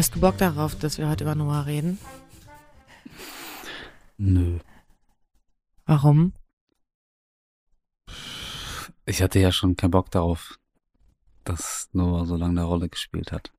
[0.00, 1.98] Hast du Bock darauf, dass wir heute über Noah reden?
[4.16, 4.58] Nö.
[5.84, 6.32] Warum?
[9.04, 10.58] Ich hatte ja schon keinen Bock darauf,
[11.44, 13.52] dass Noah so lange eine Rolle gespielt hat.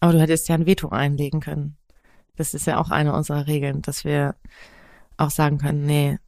[0.00, 1.76] Aber du hättest ja ein Veto einlegen können.
[2.34, 4.34] Das ist ja auch eine unserer Regeln, dass wir
[5.16, 6.18] auch sagen können, nee,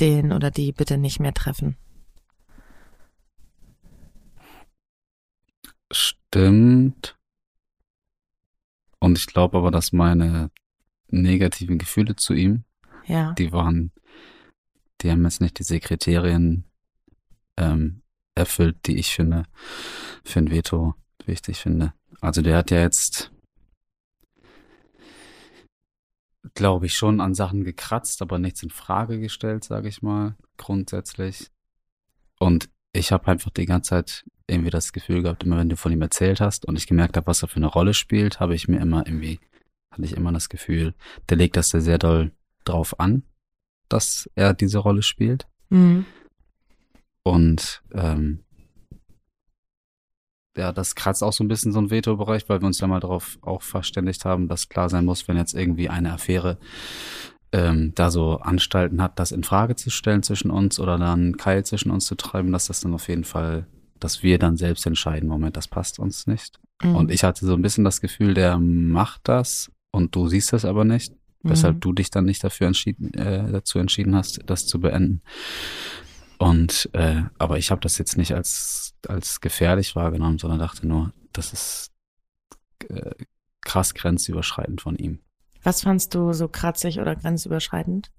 [0.00, 1.76] den oder die bitte nicht mehr treffen.
[5.92, 7.17] Stimmt.
[9.08, 10.50] Und ich glaube aber, dass meine
[11.10, 12.64] negativen Gefühle zu ihm,
[13.06, 13.32] Ja.
[13.32, 13.90] die waren,
[15.00, 16.64] die haben jetzt nicht diese Kriterien
[17.56, 18.02] ähm,
[18.34, 19.44] erfüllt, die ich finde,
[20.24, 21.94] für ein Veto wichtig finde.
[22.20, 23.32] Also der hat ja jetzt,
[26.52, 31.50] glaube ich, schon an Sachen gekratzt, aber nichts in Frage gestellt, sage ich mal, grundsätzlich.
[32.38, 35.92] Und ich habe einfach die ganze Zeit irgendwie das Gefühl gehabt, immer wenn du von
[35.92, 38.68] ihm erzählt hast und ich gemerkt habe, was er für eine Rolle spielt, habe ich
[38.68, 39.40] mir immer irgendwie,
[39.90, 40.94] hatte ich immer das Gefühl,
[41.28, 42.32] der legt das da sehr doll
[42.64, 43.24] drauf an,
[43.88, 45.46] dass er diese Rolle spielt.
[45.68, 46.06] Mhm.
[47.22, 48.44] Und ähm,
[50.56, 53.00] ja, das kratzt auch so ein bisschen so ein Veto-Bereich, weil wir uns ja mal
[53.00, 56.58] darauf auch verständigt haben, dass klar sein muss, wenn jetzt irgendwie eine Affäre
[57.52, 61.36] ähm, da so Anstalten hat, das in Frage zu stellen zwischen uns oder dann einen
[61.36, 63.66] Keil zwischen uns zu treiben, dass das dann auf jeden Fall,
[63.98, 66.60] dass wir dann selbst entscheiden, Moment, das passt uns nicht.
[66.82, 66.96] Mhm.
[66.96, 70.64] Und ich hatte so ein bisschen das Gefühl, der macht das und du siehst das
[70.64, 71.80] aber nicht, weshalb Mhm.
[71.80, 75.22] du dich dann nicht dafür entschieden, äh, dazu entschieden hast, das zu beenden.
[76.38, 81.12] Und äh, aber ich habe das jetzt nicht als als gefährlich wahrgenommen, sondern dachte nur,
[81.32, 81.92] das ist
[82.88, 83.14] äh,
[83.60, 85.20] krass grenzüberschreitend von ihm.
[85.68, 88.10] Was fandst du so kratzig oder grenzüberschreitend?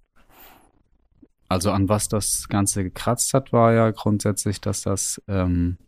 [1.48, 5.80] Also an was das Ganze gekratzt hat, war ja grundsätzlich, dass das, ähm,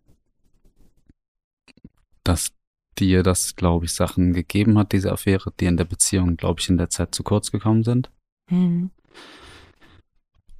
[2.23, 2.53] dass
[2.97, 6.67] dir das, glaube ich, Sachen gegeben hat, diese Affäre, die in der Beziehung, glaube ich,
[6.67, 8.09] in der Zeit zu kurz gekommen sind.
[8.49, 8.89] Mhm.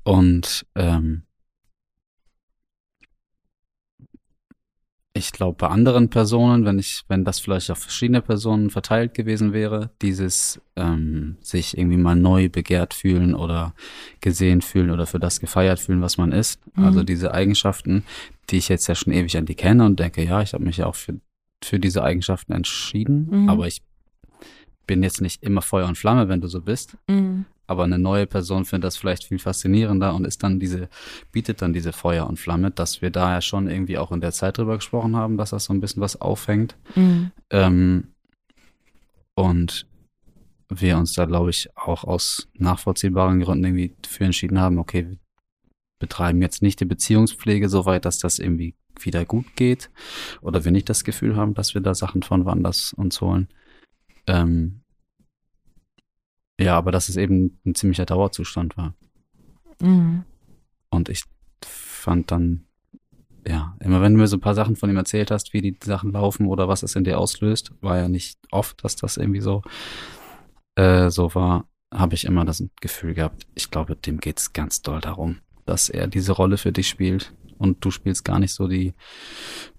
[0.03, 1.23] Und ähm,
[5.13, 9.51] ich glaube, bei anderen Personen, wenn ich, wenn das vielleicht auf verschiedene Personen verteilt gewesen
[9.51, 13.73] wäre, dieses ähm, sich irgendwie mal neu begehrt fühlen oder
[14.21, 16.61] gesehen fühlen oder für das gefeiert fühlen, was man ist.
[16.77, 16.85] Mhm.
[16.85, 18.03] Also diese Eigenschaften,
[18.49, 20.77] die ich jetzt ja schon ewig an die kenne und denke, ja, ich habe mich
[20.77, 21.19] ja auch für,
[21.61, 23.49] für diese Eigenschaften entschieden, Mhm.
[23.49, 23.81] aber ich
[24.91, 27.45] bin jetzt nicht immer Feuer und Flamme, wenn du so bist Mhm.
[27.65, 30.89] aber eine neue Person findet das vielleicht viel faszinierender und ist dann diese,
[31.31, 34.33] bietet dann diese Feuer und Flamme, dass wir da ja schon irgendwie auch in der
[34.33, 36.75] Zeit drüber gesprochen haben, dass das so ein bisschen was auffängt.
[36.95, 37.31] Mhm.
[37.51, 38.07] Ähm,
[39.35, 39.87] und
[40.67, 45.17] wir uns da, glaube ich, auch aus nachvollziehbaren Gründen irgendwie für entschieden haben, okay, wir
[45.99, 49.89] betreiben jetzt nicht die Beziehungspflege so weit, dass das irgendwie wieder gut geht
[50.41, 53.47] oder wir nicht das Gefühl haben, dass wir da Sachen von woanders uns holen.
[54.27, 54.80] Ähm,
[56.61, 58.93] ja, aber dass es eben ein ziemlicher Dauerzustand war.
[59.81, 60.23] Mhm.
[60.89, 61.23] Und ich
[61.65, 62.65] fand dann,
[63.47, 65.77] ja, immer wenn du mir so ein paar Sachen von ihm erzählt hast, wie die
[65.83, 69.41] Sachen laufen oder was es in dir auslöst, war ja nicht oft, dass das irgendwie
[69.41, 69.63] so,
[70.75, 75.01] äh, so war, habe ich immer das Gefühl gehabt, ich glaube, dem geht's ganz doll
[75.01, 78.93] darum, dass er diese Rolle für dich spielt und du spielst gar nicht so die,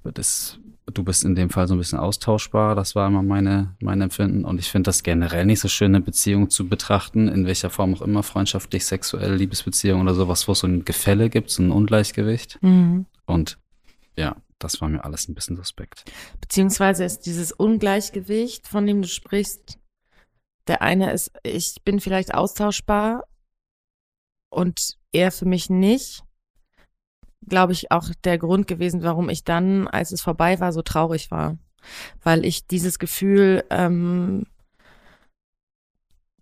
[0.02, 4.00] das, du bist in dem Fall so ein bisschen austauschbar, das war immer meine, mein
[4.00, 7.70] Empfinden und ich finde das generell nicht so schön, eine Beziehung zu betrachten, in welcher
[7.70, 11.62] Form auch immer, freundschaftlich, sexuell, Liebesbeziehung oder sowas, wo es so ein Gefälle gibt, so
[11.62, 13.06] ein Ungleichgewicht Mhm.
[13.26, 13.58] und
[14.16, 16.04] ja, das war mir alles ein bisschen suspekt.
[16.40, 19.78] Beziehungsweise ist dieses Ungleichgewicht, von dem du sprichst,
[20.68, 23.24] der eine ist, ich bin vielleicht austauschbar
[24.50, 26.22] und er für mich nicht,
[27.46, 31.30] glaube ich, auch der Grund gewesen, warum ich dann, als es vorbei war, so traurig
[31.30, 31.58] war.
[32.22, 34.46] Weil ich dieses Gefühl, ähm,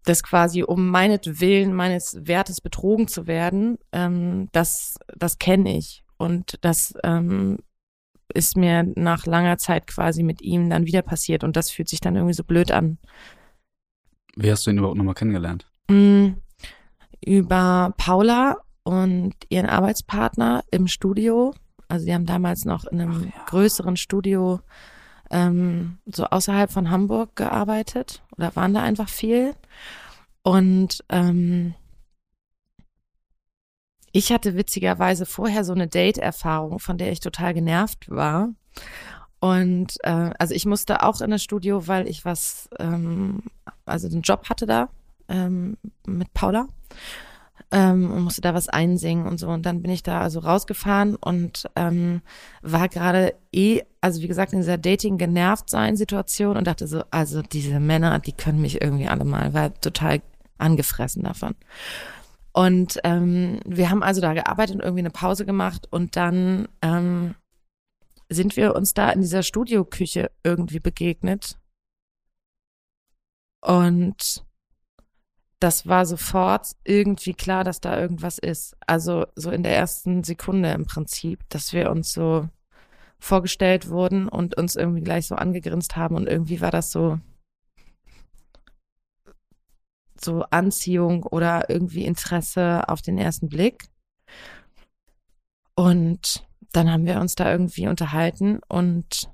[0.04, 6.04] das quasi um meinetwillen meines Wertes betrogen zu werden, ähm, das, das kenne ich.
[6.16, 7.58] Und das ähm,
[8.34, 12.00] ist mir nach langer Zeit quasi mit ihm dann wieder passiert und das fühlt sich
[12.00, 12.98] dann irgendwie so blöd an.
[14.36, 15.66] Wie hast du ihn überhaupt nochmal kennengelernt?
[15.88, 16.34] Mm,
[17.24, 21.54] Über Paula und ihren Arbeitspartner im Studio.
[21.88, 23.44] Also die haben damals noch in einem ja.
[23.46, 24.60] größeren Studio
[25.30, 29.54] ähm, so außerhalb von Hamburg gearbeitet oder waren da einfach viel.
[30.42, 31.74] Und ähm,
[34.12, 38.50] ich hatte witzigerweise vorher so eine Date-Erfahrung, von der ich total genervt war.
[39.38, 43.42] Und äh, also ich musste auch in das Studio, weil ich was, ähm,
[43.84, 44.88] also den Job hatte da
[45.28, 45.76] ähm,
[46.06, 46.66] mit Paula
[47.70, 49.48] ähm, und musste da was einsingen und so.
[49.48, 52.22] Und dann bin ich da also rausgefahren und ähm,
[52.62, 57.02] war gerade eh, also wie gesagt, in dieser Dating genervt sein Situation und dachte so,
[57.10, 60.22] also diese Männer, die können mich irgendwie alle mal, war total
[60.58, 61.54] angefressen davon.
[62.52, 67.34] Und ähm, wir haben also da gearbeitet und irgendwie eine Pause gemacht und dann ähm,
[68.28, 71.58] sind wir uns da in dieser Studioküche irgendwie begegnet.
[73.60, 74.44] Und
[75.60, 78.76] das war sofort irgendwie klar, dass da irgendwas ist.
[78.86, 82.48] Also so in der ersten Sekunde im Prinzip, dass wir uns so
[83.18, 87.18] vorgestellt wurden und uns irgendwie gleich so angegrinst haben und irgendwie war das so
[90.22, 93.88] so Anziehung oder irgendwie Interesse auf den ersten Blick.
[95.74, 99.30] Und dann haben wir uns da irgendwie unterhalten und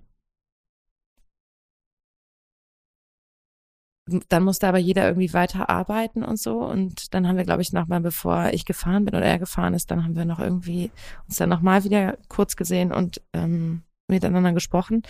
[4.06, 6.58] dann musste aber jeder irgendwie weiter arbeiten und so.
[6.64, 9.90] Und dann haben wir, glaube ich, nochmal, bevor ich gefahren bin oder er gefahren ist,
[9.90, 10.90] dann haben wir noch irgendwie
[11.26, 15.02] uns dann nochmal wieder kurz gesehen und ähm, miteinander gesprochen.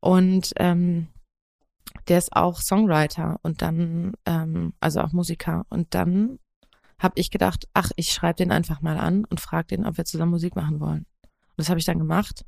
[0.00, 1.08] Und ähm,
[2.08, 5.66] der ist auch Songwriter und dann, ähm, also auch Musiker.
[5.68, 6.38] Und dann
[6.98, 10.04] habe ich gedacht, ach, ich schreibe den einfach mal an und frage den, ob wir
[10.04, 11.06] zusammen Musik machen wollen.
[11.22, 12.46] Und das habe ich dann gemacht.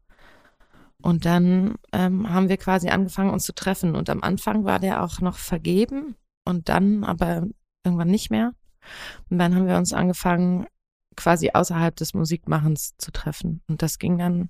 [1.04, 3.94] Und dann ähm, haben wir quasi angefangen, uns zu treffen.
[3.94, 6.16] Und am Anfang war der auch noch vergeben
[6.46, 7.46] und dann aber
[7.84, 8.54] irgendwann nicht mehr.
[9.28, 10.66] Und dann haben wir uns angefangen,
[11.14, 13.60] quasi außerhalb des Musikmachens zu treffen.
[13.68, 14.48] Und das ging dann,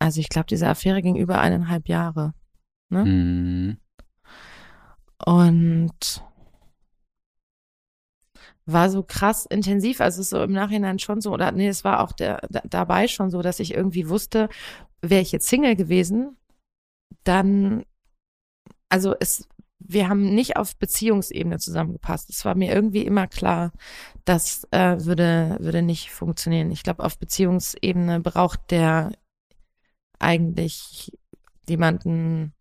[0.00, 2.34] also ich glaube, diese Affäre ging über eineinhalb Jahre.
[2.88, 3.04] Ne?
[3.04, 3.76] Mhm.
[5.24, 6.24] Und
[8.72, 10.00] war so krass intensiv.
[10.00, 13.30] Also so im Nachhinein schon so, oder nee, es war auch der, da, dabei schon
[13.30, 14.48] so, dass ich irgendwie wusste,
[15.02, 16.36] wäre ich jetzt Single gewesen,
[17.24, 17.84] dann,
[18.88, 22.30] also es, wir haben nicht auf Beziehungsebene zusammengepasst.
[22.30, 23.72] Es war mir irgendwie immer klar,
[24.24, 26.70] das äh, würde, würde nicht funktionieren.
[26.70, 29.12] Ich glaube, auf Beziehungsebene braucht der
[30.18, 31.12] eigentlich
[31.66, 32.52] jemanden,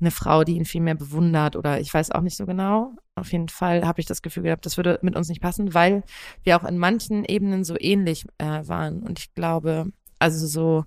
[0.00, 2.94] eine Frau, die ihn viel mehr bewundert oder ich weiß auch nicht so genau.
[3.14, 6.02] Auf jeden Fall habe ich das Gefühl gehabt, das würde mit uns nicht passen, weil
[6.42, 9.02] wir auch in manchen Ebenen so ähnlich äh, waren.
[9.02, 10.84] Und ich glaube, also so,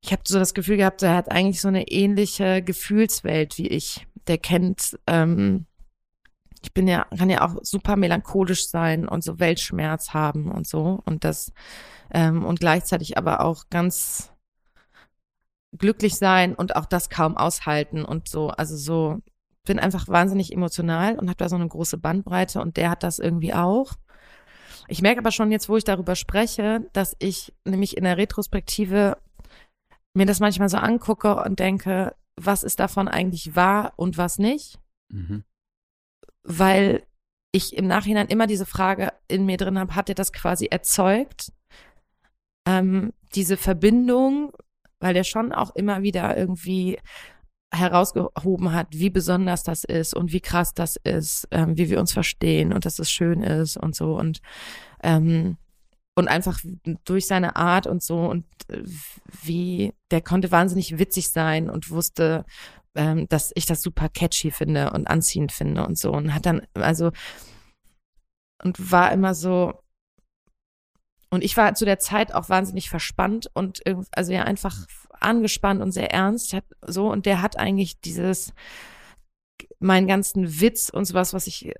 [0.00, 4.06] ich habe so das Gefühl gehabt, er hat eigentlich so eine ähnliche Gefühlswelt wie ich.
[4.28, 5.66] Der kennt, ähm,
[6.62, 11.00] ich bin ja, kann ja auch super melancholisch sein und so Weltschmerz haben und so.
[11.04, 11.52] Und das,
[12.12, 14.31] ähm, und gleichzeitig aber auch ganz
[15.76, 19.20] glücklich sein und auch das kaum aushalten und so, also so,
[19.64, 23.18] bin einfach wahnsinnig emotional und habe da so eine große Bandbreite und der hat das
[23.18, 23.92] irgendwie auch.
[24.88, 29.16] Ich merke aber schon jetzt, wo ich darüber spreche, dass ich nämlich in der Retrospektive
[30.14, 34.78] mir das manchmal so angucke und denke, was ist davon eigentlich wahr und was nicht?
[35.10, 35.44] Mhm.
[36.42, 37.06] Weil
[37.52, 41.52] ich im Nachhinein immer diese Frage in mir drin habe, hat er das quasi erzeugt?
[42.66, 44.52] Ähm, diese Verbindung
[45.02, 46.98] weil der schon auch immer wieder irgendwie
[47.74, 52.12] herausgehoben hat, wie besonders das ist und wie krass das ist, ähm, wie wir uns
[52.12, 54.16] verstehen und dass es schön ist und so.
[54.16, 54.40] Und
[55.02, 55.56] ähm,
[56.14, 56.60] und einfach
[57.04, 58.82] durch seine Art und so und äh,
[59.42, 62.44] wie der konnte wahnsinnig witzig sein und wusste,
[62.94, 66.12] ähm, dass ich das super catchy finde und anziehend finde und so.
[66.12, 67.10] Und hat dann also
[68.62, 69.72] und war immer so
[71.32, 74.86] und ich war zu der Zeit auch wahnsinnig verspannt und also ja einfach
[75.18, 76.54] angespannt und sehr ernst.
[76.86, 78.52] So, und der hat eigentlich dieses,
[79.78, 81.72] meinen ganzen Witz und sowas, was ich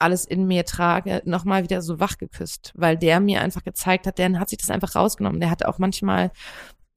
[0.00, 4.18] alles in mir trage, nochmal wieder so wach geküsst, weil der mir einfach gezeigt hat,
[4.18, 5.38] der hat sich das einfach rausgenommen.
[5.38, 6.32] Der hat auch manchmal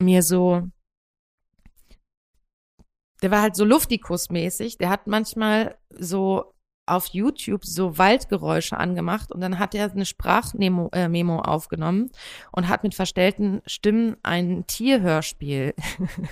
[0.01, 0.63] mir so,
[3.22, 6.55] der war halt so Luftikus-mäßig, der hat manchmal so
[6.88, 12.10] auf YouTube so Waldgeräusche angemacht und dann hat er eine Sprachmemo äh, Memo aufgenommen
[12.51, 15.74] und hat mit verstellten Stimmen ein Tierhörspiel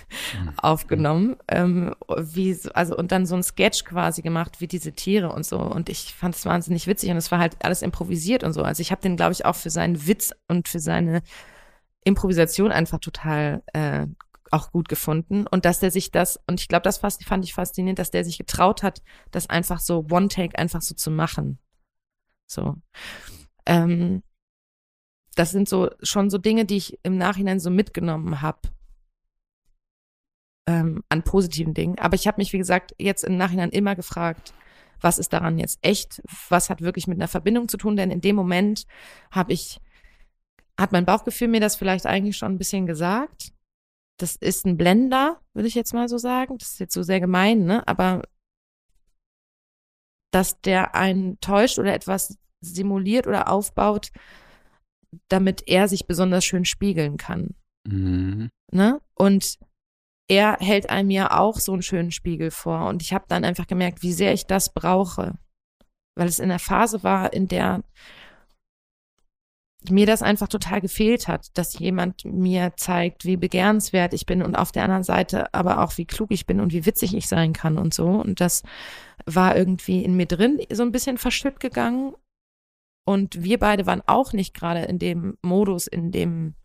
[0.58, 5.32] aufgenommen, ähm, wie so, also und dann so ein Sketch quasi gemacht, wie diese Tiere
[5.32, 8.54] und so und ich fand es wahnsinnig witzig und es war halt alles improvisiert und
[8.54, 8.64] so.
[8.64, 11.22] Also ich habe den glaube ich auch für seinen Witz und für seine
[12.06, 14.08] Improvisation einfach total äh,
[14.56, 18.00] auch gut gefunden und dass der sich das und ich glaube, das fand ich faszinierend,
[18.00, 21.60] dass der sich getraut hat, das einfach so One Take einfach so zu machen.
[22.48, 22.76] So.
[23.66, 24.24] Ähm,
[25.36, 28.70] das sind so schon so Dinge, die ich im Nachhinein so mitgenommen habe
[30.68, 32.00] ähm, an positiven Dingen.
[32.00, 34.54] Aber ich habe mich, wie gesagt, jetzt im Nachhinein immer gefragt,
[35.02, 36.22] was ist daran jetzt echt?
[36.50, 37.96] Was hat wirklich mit einer Verbindung zu tun?
[37.96, 38.88] Denn in dem Moment
[39.30, 39.80] habe ich,
[40.80, 43.52] hat mein Bauchgefühl mir das vielleicht eigentlich schon ein bisschen gesagt.
[44.18, 46.58] Das ist ein Blender, würde ich jetzt mal so sagen.
[46.58, 47.88] Das ist jetzt so sehr gemein, ne?
[47.88, 48.22] Aber
[50.32, 54.12] dass der einen täuscht oder etwas simuliert oder aufbaut,
[55.30, 57.56] damit er sich besonders schön spiegeln kann.
[57.88, 58.50] Mhm.
[58.72, 59.02] Ne?
[59.14, 59.58] Und
[60.28, 62.88] er hält einem ja auch so einen schönen Spiegel vor.
[62.88, 65.38] Und ich habe dann einfach gemerkt, wie sehr ich das brauche.
[66.18, 67.84] Weil es in der Phase war, in der
[69.92, 74.56] mir das einfach total gefehlt hat, dass jemand mir zeigt, wie begehrenswert ich bin und
[74.56, 77.54] auf der anderen Seite aber auch, wie klug ich bin und wie witzig ich sein
[77.54, 78.08] kann und so.
[78.08, 78.64] Und das
[79.26, 82.14] war irgendwie in mir drin so ein bisschen verschütt gegangen.
[83.08, 86.56] Und wir beide waren auch nicht gerade in dem Modus, in dem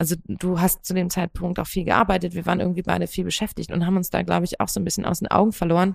[0.00, 3.70] also du hast zu dem Zeitpunkt auch viel gearbeitet, wir waren irgendwie beide viel beschäftigt
[3.70, 5.94] und haben uns da, glaube ich, auch so ein bisschen aus den Augen verloren.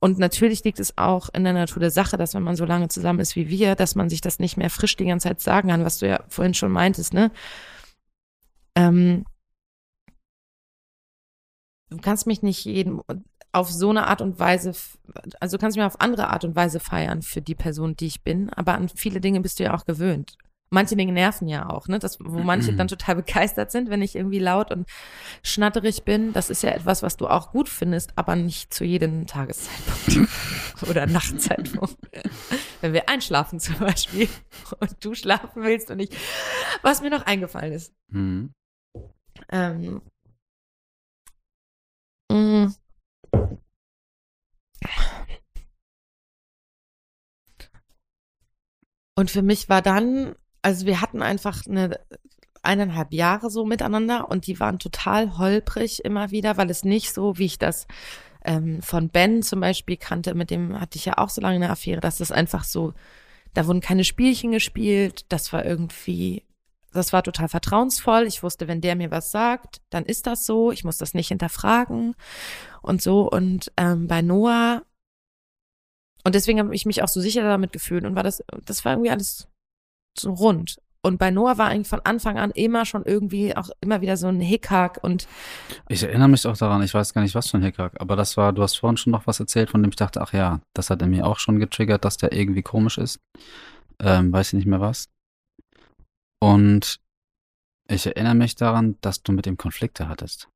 [0.00, 2.88] Und natürlich liegt es auch in der Natur der Sache, dass wenn man so lange
[2.88, 5.68] zusammen ist wie wir, dass man sich das nicht mehr frisch die ganze Zeit sagen
[5.68, 7.30] kann, was du ja vorhin schon meintest, ne?
[8.74, 9.26] Ähm,
[11.90, 13.02] du kannst mich nicht jeden
[13.52, 14.72] auf so eine Art und Weise,
[15.40, 18.22] also du kannst mich auf andere Art und Weise feiern für die Person, die ich
[18.22, 20.38] bin, aber an viele Dinge bist du ja auch gewöhnt
[20.72, 21.98] manche Dinge nerven ja auch, ne?
[21.98, 24.88] Das, wo manche dann total begeistert sind, wenn ich irgendwie laut und
[25.42, 26.32] schnatterig bin.
[26.32, 30.30] Das ist ja etwas, was du auch gut findest, aber nicht zu jedem Tageszeitpunkt
[30.88, 31.96] oder Nachtzeitpunkt.
[32.80, 34.28] wenn wir einschlafen zum Beispiel
[34.80, 36.10] und du schlafen willst und ich,
[36.82, 37.92] was mir noch eingefallen ist.
[38.08, 38.52] Mhm.
[39.50, 40.00] Ähm,
[42.30, 42.72] mh.
[49.14, 52.00] Und für mich war dann also wir hatten einfach eine
[52.62, 57.36] eineinhalb Jahre so miteinander und die waren total holprig immer wieder, weil es nicht so,
[57.36, 57.86] wie ich das
[58.44, 61.70] ähm, von Ben zum Beispiel kannte, mit dem hatte ich ja auch so lange eine
[61.70, 62.94] Affäre, dass das einfach so,
[63.54, 66.44] da wurden keine Spielchen gespielt, das war irgendwie,
[66.92, 68.26] das war total vertrauensvoll.
[68.26, 71.28] Ich wusste, wenn der mir was sagt, dann ist das so, ich muss das nicht
[71.28, 72.14] hinterfragen
[72.82, 73.28] und so.
[73.28, 74.82] Und ähm, bei Noah,
[76.24, 78.92] und deswegen habe ich mich auch so sicher damit gefühlt und war das, das war
[78.92, 79.48] irgendwie alles
[80.18, 80.76] so rund.
[81.04, 84.28] Und bei Noah war eigentlich von Anfang an immer schon irgendwie auch immer wieder so
[84.28, 85.26] ein Hickhack und
[85.88, 88.36] Ich erinnere mich auch daran, ich weiß gar nicht, was für ein Hickhack, aber das
[88.36, 90.90] war, du hast vorhin schon noch was erzählt, von dem ich dachte, ach ja, das
[90.90, 93.20] hat er mir auch schon getriggert, dass der irgendwie komisch ist.
[93.98, 95.08] Ähm, weiß ich nicht mehr was.
[96.40, 97.00] Und
[97.88, 100.48] ich erinnere mich daran, dass du mit ihm Konflikte hattest.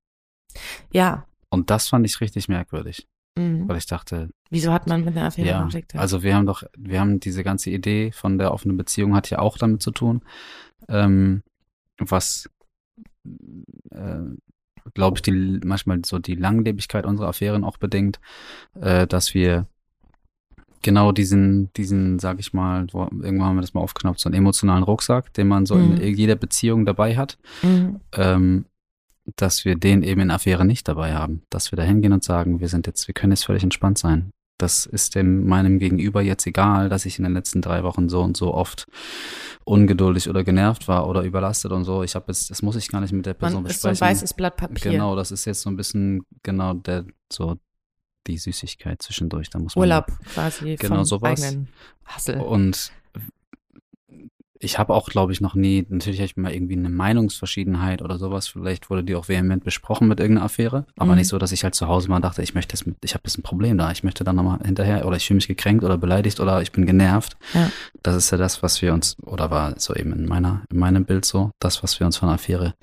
[0.92, 1.26] ja.
[1.48, 3.68] Und das fand ich richtig merkwürdig, Mhm.
[3.68, 5.98] weil ich dachte, Wieso hat man mit einer Affäre ja, Konflikte?
[5.98, 9.38] also wir haben doch, wir haben diese ganze Idee von der offenen Beziehung hat ja
[9.40, 10.22] auch damit zu tun,
[10.88, 11.42] ähm,
[11.98, 12.48] was,
[13.90, 14.20] äh,
[14.94, 18.20] glaube ich, die manchmal so die Langlebigkeit unserer Affären auch bedingt,
[18.80, 19.66] äh, dass wir
[20.82, 24.84] genau diesen, diesen, sag ich mal, irgendwann haben wir das mal aufgeknopft, so einen emotionalen
[24.84, 25.96] Rucksack, den man so Mhm.
[25.96, 28.00] in jeder Beziehung dabei hat, Mhm.
[28.12, 28.66] ähm,
[29.36, 31.42] dass wir den eben in Affäre nicht dabei haben.
[31.50, 34.30] Dass wir da hingehen und sagen, wir sind jetzt, wir können jetzt völlig entspannt sein.
[34.58, 38.22] Das ist dem meinem Gegenüber jetzt egal, dass ich in den letzten drei Wochen so
[38.22, 38.86] und so oft
[39.64, 42.02] ungeduldig oder genervt war oder überlastet und so.
[42.02, 43.92] Ich habe jetzt, das muss ich gar nicht mit der Person Man ist so ein
[43.92, 44.14] besprechen.
[44.16, 44.92] weißes Blatt Papier.
[44.92, 47.56] Genau, das ist jetzt so ein bisschen genau der so
[48.26, 49.50] die Süßigkeit zwischendurch.
[49.50, 51.56] Da muss man Urlaub quasi Genau, sowas.
[52.06, 52.40] Hassel.
[52.40, 52.92] und
[54.58, 58.18] ich habe auch, glaube ich, noch nie, natürlich habe ich mal irgendwie eine Meinungsverschiedenheit oder
[58.18, 58.48] sowas.
[58.48, 61.18] Vielleicht wurde die auch vehement besprochen mit irgendeiner Affäre, aber Mhm.
[61.18, 63.22] nicht so, dass ich halt zu Hause mal dachte, ich möchte das mit, ich habe
[63.26, 65.98] jetzt ein Problem da, ich möchte dann nochmal hinterher oder ich fühle mich gekränkt oder
[65.98, 67.36] beleidigt oder ich bin genervt.
[67.52, 67.70] Ja.
[68.02, 71.04] Das ist ja das, was wir uns, oder war so eben in meiner, in meinem
[71.04, 72.74] Bild so, das, was wir uns von einer Affäre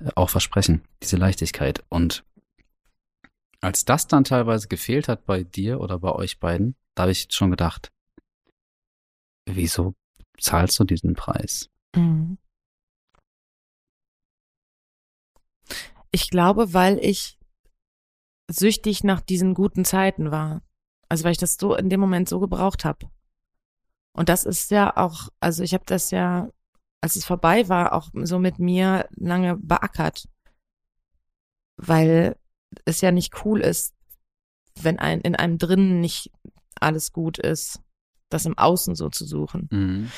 [0.00, 1.84] äh, auch versprechen, diese Leichtigkeit.
[1.88, 2.24] Und
[3.60, 7.28] als das dann teilweise gefehlt hat bei dir oder bei euch beiden, da habe ich
[7.30, 7.90] schon gedacht,
[9.46, 9.94] wieso
[10.38, 11.70] zahlst du diesen Preis?
[11.94, 12.38] Mhm.
[16.10, 17.38] Ich glaube, weil ich
[18.50, 20.62] süchtig nach diesen guten Zeiten war.
[21.08, 23.10] Also weil ich das so in dem Moment so gebraucht habe.
[24.14, 26.50] Und das ist ja auch, also ich habe das ja,
[27.00, 30.28] als es vorbei war, auch so mit mir lange beackert.
[31.76, 32.36] Weil
[32.84, 33.94] es ja nicht cool ist,
[34.80, 36.30] wenn ein, in einem drinnen nicht
[36.78, 37.80] alles gut ist,
[38.32, 39.68] das im Außen so zu suchen.
[39.70, 40.10] Mhm.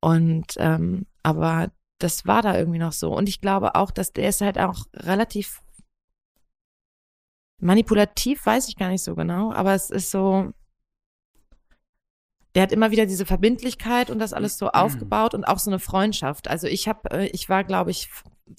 [0.00, 3.14] Und ähm, aber das war da irgendwie noch so.
[3.14, 5.62] Und ich glaube auch, dass der ist halt auch relativ
[7.58, 10.52] manipulativ, weiß ich gar nicht so genau, aber es ist so,
[12.54, 15.78] der hat immer wieder diese Verbindlichkeit und das alles so aufgebaut und auch so eine
[15.78, 16.48] Freundschaft.
[16.48, 18.10] Also ich habe, äh, ich war, glaube ich,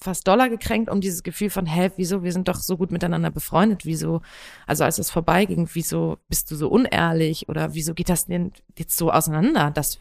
[0.01, 3.29] fast doller gekränkt um dieses Gefühl von, hä, wieso, wir sind doch so gut miteinander
[3.29, 4.21] befreundet, wieso,
[4.65, 8.97] also als es vorbeiging, wieso bist du so unehrlich oder wieso geht das denn jetzt
[8.97, 9.69] so auseinander?
[9.71, 9.99] Das,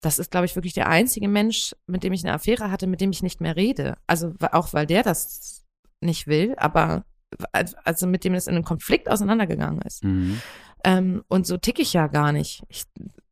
[0.00, 3.00] das ist, glaube ich, wirklich der einzige Mensch, mit dem ich eine Affäre hatte, mit
[3.00, 3.96] dem ich nicht mehr rede.
[4.06, 5.64] Also auch weil der das
[6.00, 7.04] nicht will, aber
[7.84, 10.04] also mit dem es in einen Konflikt auseinandergegangen ist.
[10.04, 10.40] Mhm.
[10.84, 12.62] Ähm, und so tick ich ja gar nicht.
[12.68, 12.84] Ich,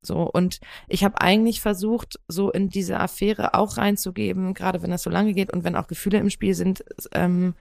[0.03, 5.03] so und ich habe eigentlich versucht, so in diese Affäre auch reinzugeben, gerade wenn das
[5.03, 6.85] so lange geht und wenn auch Gefühle im Spiel sind.
[7.13, 7.55] Ähm,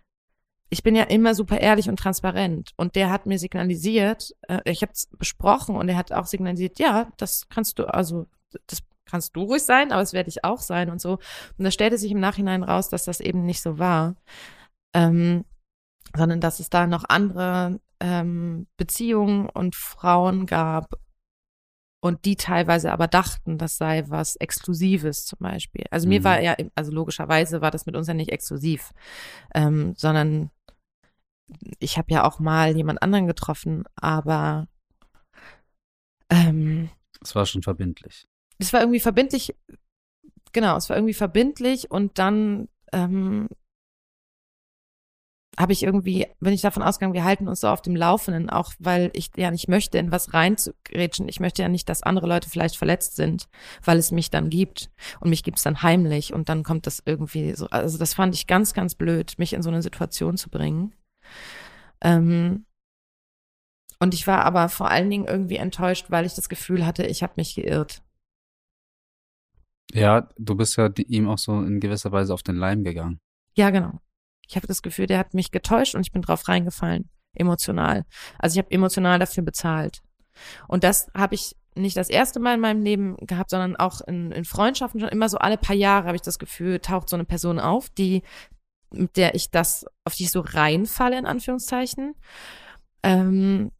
[0.69, 4.81] ich bin ja immer super ehrlich und transparent und der hat mir signalisiert, äh, ich
[4.81, 8.27] habe es besprochen und er hat auch signalisiert, ja, das kannst du, also
[8.67, 11.19] das kannst du ruhig sein, aber es werde ich auch sein und so.
[11.57, 14.15] Und da stellte sich im Nachhinein raus, dass das eben nicht so war.
[14.95, 15.45] Ähm,
[16.15, 20.95] sondern dass es da noch andere ähm, Beziehungen und Frauen gab
[22.01, 25.85] und die teilweise aber dachten, das sei was Exklusives zum Beispiel.
[25.89, 26.23] Also mir Mhm.
[26.23, 28.91] war ja, also logischerweise war das mit uns ja nicht exklusiv,
[29.55, 30.51] ähm, sondern
[31.79, 34.67] ich habe ja auch mal jemand anderen getroffen, aber
[36.29, 36.89] ähm,
[37.21, 38.27] Es war schon verbindlich.
[38.57, 39.55] es war irgendwie verbindlich,
[40.53, 43.47] genau, es war irgendwie verbindlich und dann ähm,
[45.57, 48.73] habe ich irgendwie, bin ich davon ausgegangen, wir halten uns so auf dem Laufenden, auch
[48.79, 51.29] weil ich ja nicht möchte, in was reinzugrätschen.
[51.29, 53.47] Ich möchte ja nicht, dass andere Leute vielleicht verletzt sind,
[53.83, 54.89] weil es mich dann gibt.
[55.19, 57.67] Und mich gibt's dann heimlich und dann kommt das irgendwie so.
[57.67, 60.93] Also das fand ich ganz, ganz blöd, mich in so eine Situation zu bringen.
[62.01, 62.65] Ähm,
[63.99, 67.23] und ich war aber vor allen Dingen irgendwie enttäuscht, weil ich das Gefühl hatte, ich
[67.23, 68.03] habe mich geirrt.
[69.93, 73.19] Ja, du bist ja die, ihm auch so in gewisser Weise auf den Leim gegangen.
[73.55, 74.01] Ja, genau.
[74.47, 78.05] Ich habe das Gefühl, der hat mich getäuscht und ich bin drauf reingefallen, emotional.
[78.39, 80.01] Also ich habe emotional dafür bezahlt.
[80.67, 84.31] Und das habe ich nicht das erste Mal in meinem Leben gehabt, sondern auch in,
[84.31, 87.25] in Freundschaften schon immer so alle paar Jahre habe ich das Gefühl, taucht so eine
[87.25, 88.23] Person auf, die
[88.91, 92.15] mit der ich das, auf die ich so reinfalle in Anführungszeichen.
[93.03, 93.71] Ähm,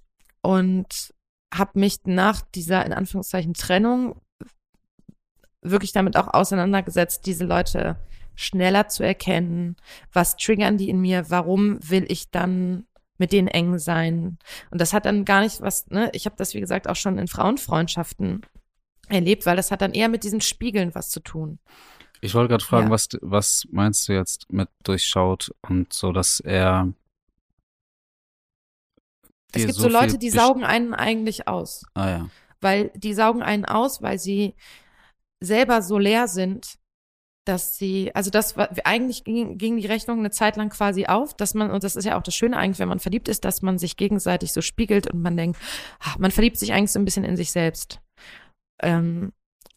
[0.42, 1.14] und
[1.54, 4.22] habe mich nach dieser in Anführungszeichen Trennung
[5.62, 7.98] wirklich damit auch auseinandergesetzt, diese Leute
[8.36, 9.76] schneller zu erkennen,
[10.12, 12.86] was triggern die in mir, warum will ich dann
[13.18, 14.38] mit denen eng sein.
[14.72, 17.18] Und das hat dann gar nicht was, ne, ich habe das wie gesagt auch schon
[17.18, 18.46] in Frauenfreundschaften
[19.08, 21.60] erlebt, weil das hat dann eher mit diesen Spiegeln was zu tun.
[22.22, 22.92] Ich wollte gerade fragen, Ja.
[22.92, 26.92] was, was meinst du jetzt mit durchschaut und so, dass er
[29.54, 31.86] Es gibt so, viel Leute, die saugen einen eigentlich aus.
[31.94, 32.30] Ah ja.
[32.62, 34.56] weil die saugen einen aus, weil sie
[35.40, 36.80] selber so leer sind,
[37.46, 41.36] dass sie, also das war, eigentlich ging, ging die Rechnung eine Zeit lang quasi auf,
[41.36, 43.62] dass man, und das ist ja auch das Schöne eigentlich, wenn man verliebt ist, dass
[43.62, 45.60] man sich gegenseitig so spiegelt und man denkt,
[46.00, 48.02] ach, man verliebt sich eigentlich so ein bisschen in sich selbst.
[48.82, 49.32] Ähm,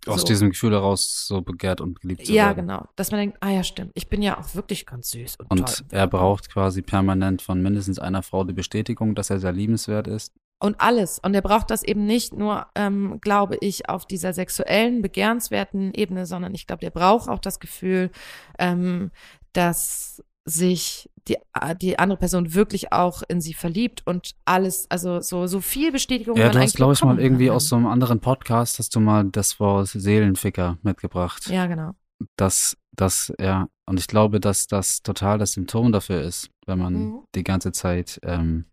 [0.06, 0.26] Aus so.
[0.26, 2.66] diesem Gefühl heraus so begehrt und geliebt zu Ja, werden.
[2.66, 2.88] genau.
[2.96, 5.66] Dass man denkt, ah ja, stimmt, ich bin ja auch wirklich ganz süß und, Und
[5.66, 5.86] toll.
[5.90, 10.32] er braucht quasi permanent von mindestens einer Frau die Bestätigung, dass er sehr liebenswert ist.
[10.60, 11.20] Und alles.
[11.20, 16.26] Und er braucht das eben nicht nur, ähm, glaube ich, auf dieser sexuellen, begehrenswerten Ebene,
[16.26, 18.10] sondern ich glaube, der braucht auch das Gefühl,
[18.58, 19.12] ähm,
[19.52, 21.36] dass sich die,
[21.80, 26.36] die andere Person wirklich auch in sie verliebt und alles, also so, so viel Bestätigung.
[26.36, 27.56] Ja, du hast, glaube ich, mal irgendwie kann.
[27.56, 31.48] aus so einem anderen Podcast, hast du mal das Wort Seelenficker mitgebracht.
[31.50, 31.92] Ja, genau.
[32.36, 33.68] Das, das, ja.
[33.86, 37.24] Und ich glaube, dass das total das Symptom dafür ist, wenn man Mhm.
[37.34, 38.64] die ganze Zeit ähm,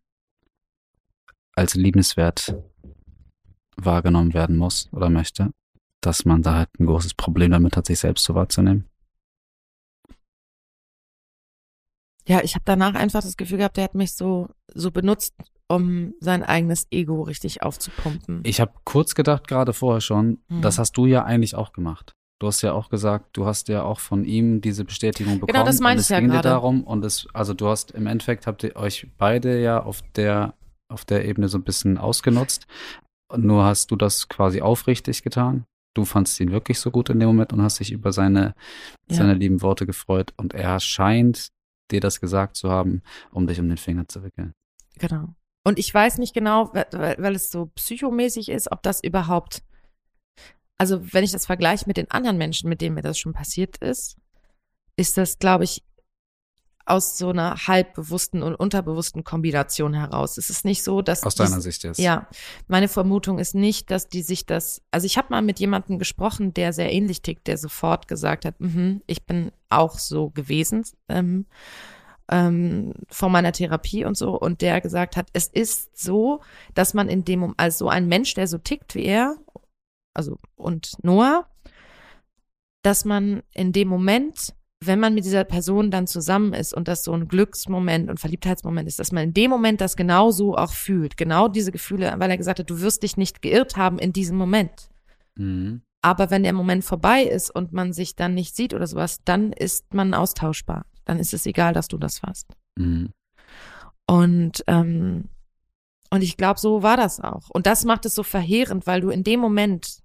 [1.56, 2.56] als liebenswert
[3.78, 5.52] wahrgenommen werden muss oder möchte,
[6.02, 8.86] dass man da halt ein großes Problem damit hat, sich selbst so wahrzunehmen.
[12.28, 15.36] Ja, ich habe danach einfach das Gefühl gehabt, der hat mich so, so benutzt,
[15.68, 18.42] um sein eigenes Ego richtig aufzupumpen.
[18.46, 20.62] Ich habe kurz gedacht, gerade vorher schon, Mhm.
[20.62, 22.14] das hast du ja eigentlich auch gemacht.
[22.40, 25.54] Du hast ja auch gesagt, du hast ja auch von ihm diese Bestätigung bekommen.
[25.54, 26.50] Genau, das meinte und ich es ja ging dir gerade.
[26.50, 30.54] darum und es, also du hast im Endeffekt habt ihr euch beide ja auf der
[30.88, 32.68] auf der Ebene so ein bisschen ausgenutzt.
[33.36, 35.66] Nur hast du das quasi aufrichtig getan.
[35.96, 38.54] Du fandst ihn wirklich so gut in dem Moment und hast dich über seine
[39.10, 39.18] Ja.
[39.18, 41.50] seine lieben Worte gefreut und er scheint
[41.92, 44.54] dir das gesagt zu haben, um dich um den Finger zu wickeln.
[44.98, 45.34] Genau.
[45.64, 49.64] Und ich weiß nicht genau, weil weil es so psychomäßig ist, ob das überhaupt,
[50.78, 53.78] also wenn ich das vergleiche mit den anderen Menschen, mit denen mir das schon passiert
[53.78, 54.18] ist,
[54.98, 55.84] ist das, glaube ich,
[56.86, 60.38] aus so einer halbbewussten und unterbewussten Kombination heraus.
[60.38, 62.00] Es ist nicht so, dass Aus deiner Sicht jetzt.
[62.00, 62.28] Ja,
[62.68, 66.54] meine Vermutung ist nicht, dass die sich das, also ich habe mal mit jemandem gesprochen,
[66.54, 71.48] der sehr ähnlich tickt, der sofort gesagt hat, mhm, ich bin auch so gewesen ähm,
[72.30, 76.42] ähm, vor meiner Therapie und so, und der gesagt hat, es ist so,
[76.74, 79.36] dass man in dem, also so ein Mensch, der so tickt wie er,
[80.14, 81.48] also und Noah,
[82.84, 84.54] dass man in dem Moment,
[84.88, 88.88] wenn man mit dieser Person dann zusammen ist und das so ein Glücksmoment und Verliebtheitsmoment
[88.88, 92.30] ist, dass man in dem Moment das genau so auch fühlt, genau diese Gefühle, weil
[92.30, 94.90] er gesagt hat, du wirst dich nicht geirrt haben in diesem Moment.
[95.36, 95.82] Mhm.
[96.02, 99.52] Aber wenn der Moment vorbei ist und man sich dann nicht sieht oder sowas, dann
[99.52, 100.86] ist man austauschbar.
[101.04, 102.48] Dann ist es egal, dass du das warst.
[102.76, 103.10] Mhm.
[104.08, 105.30] Und ähm,
[106.12, 107.50] und ich glaube, so war das auch.
[107.50, 110.00] Und das macht es so verheerend, weil du in dem Moment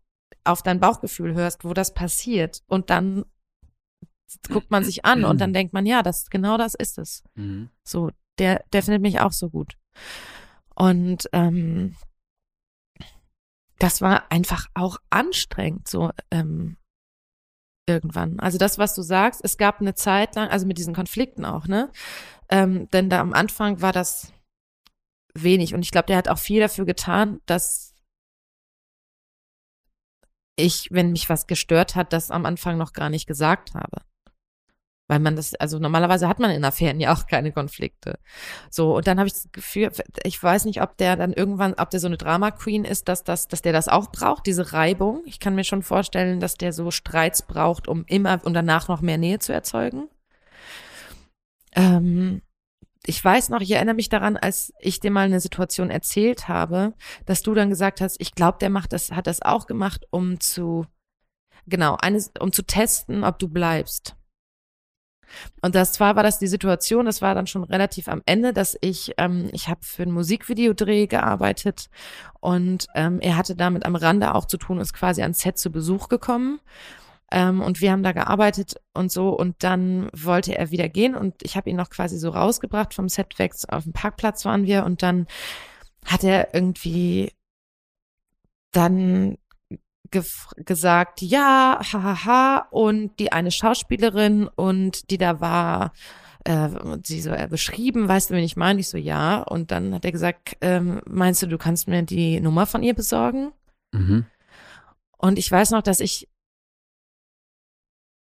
[0.45, 2.63] auf dein Bauchgefühl hörst, wo das passiert.
[2.67, 3.25] Und dann
[4.49, 7.23] guckt man sich an und dann denkt man, ja, das genau das ist es.
[7.35, 7.71] Mhm.
[7.85, 9.77] So, der, der findet mich auch so gut.
[10.75, 11.97] Und ähm,
[13.79, 16.77] das war einfach auch anstrengend, so ähm,
[17.87, 18.39] irgendwann.
[18.41, 21.67] Also das, was du sagst, es gab eine Zeit lang, also mit diesen Konflikten auch,
[21.67, 21.91] ne?
[22.49, 24.33] Ähm, denn da am Anfang war das
[25.35, 27.95] wenig und ich glaube, der hat auch viel dafür getan, dass
[30.57, 34.03] ich, wenn mich was gestört hat, das am Anfang noch gar nicht gesagt habe.
[35.11, 38.21] Weil man das, also normalerweise hat man in Affären ja auch keine Konflikte.
[38.71, 39.91] So, und dann habe ich das Gefühl,
[40.23, 43.25] ich weiß nicht, ob der dann irgendwann, ob der so eine Drama Queen ist, dass,
[43.25, 45.23] das, dass der das auch braucht, diese Reibung.
[45.25, 49.01] Ich kann mir schon vorstellen, dass der so Streits braucht, um immer und danach noch
[49.01, 50.09] mehr Nähe zu erzeugen.
[51.75, 52.43] Ähm,
[53.05, 56.95] ich weiß noch, ich erinnere mich daran, als ich dir mal eine Situation erzählt habe,
[57.27, 60.39] dass du dann gesagt hast, ich glaube, der macht das, hat das auch gemacht, um
[60.39, 60.87] zu,
[61.67, 64.15] genau, eines, um zu testen, ob du bleibst.
[65.63, 68.77] Und das zwar war das die Situation, das war dann schon relativ am Ende, dass
[68.81, 71.89] ich, ähm, ich habe für ein Musikvideodreh gearbeitet
[72.41, 75.71] und ähm, er hatte damit am Rande auch zu tun, ist quasi ans Set zu
[75.71, 76.61] Besuch gekommen.
[77.33, 81.37] Ähm, und wir haben da gearbeitet und so und dann wollte er wieder gehen und
[81.43, 84.85] ich habe ihn noch quasi so rausgebracht vom Set weg, auf dem Parkplatz waren wir
[84.85, 85.29] und dann
[86.05, 87.33] hat er irgendwie
[88.73, 89.37] dann
[90.11, 95.93] gesagt, ja, hahaha, und die eine Schauspielerin und die da war,
[96.45, 96.69] äh,
[97.05, 98.81] sie so äh, beschrieben, weißt du, wen ich meine?
[98.81, 99.43] Ich so, ja.
[99.43, 102.95] Und dann hat er gesagt, ähm, meinst du, du kannst mir die Nummer von ihr
[102.95, 103.53] besorgen?
[103.93, 104.27] Mhm.
[105.19, 106.29] Und ich weiß noch, dass ich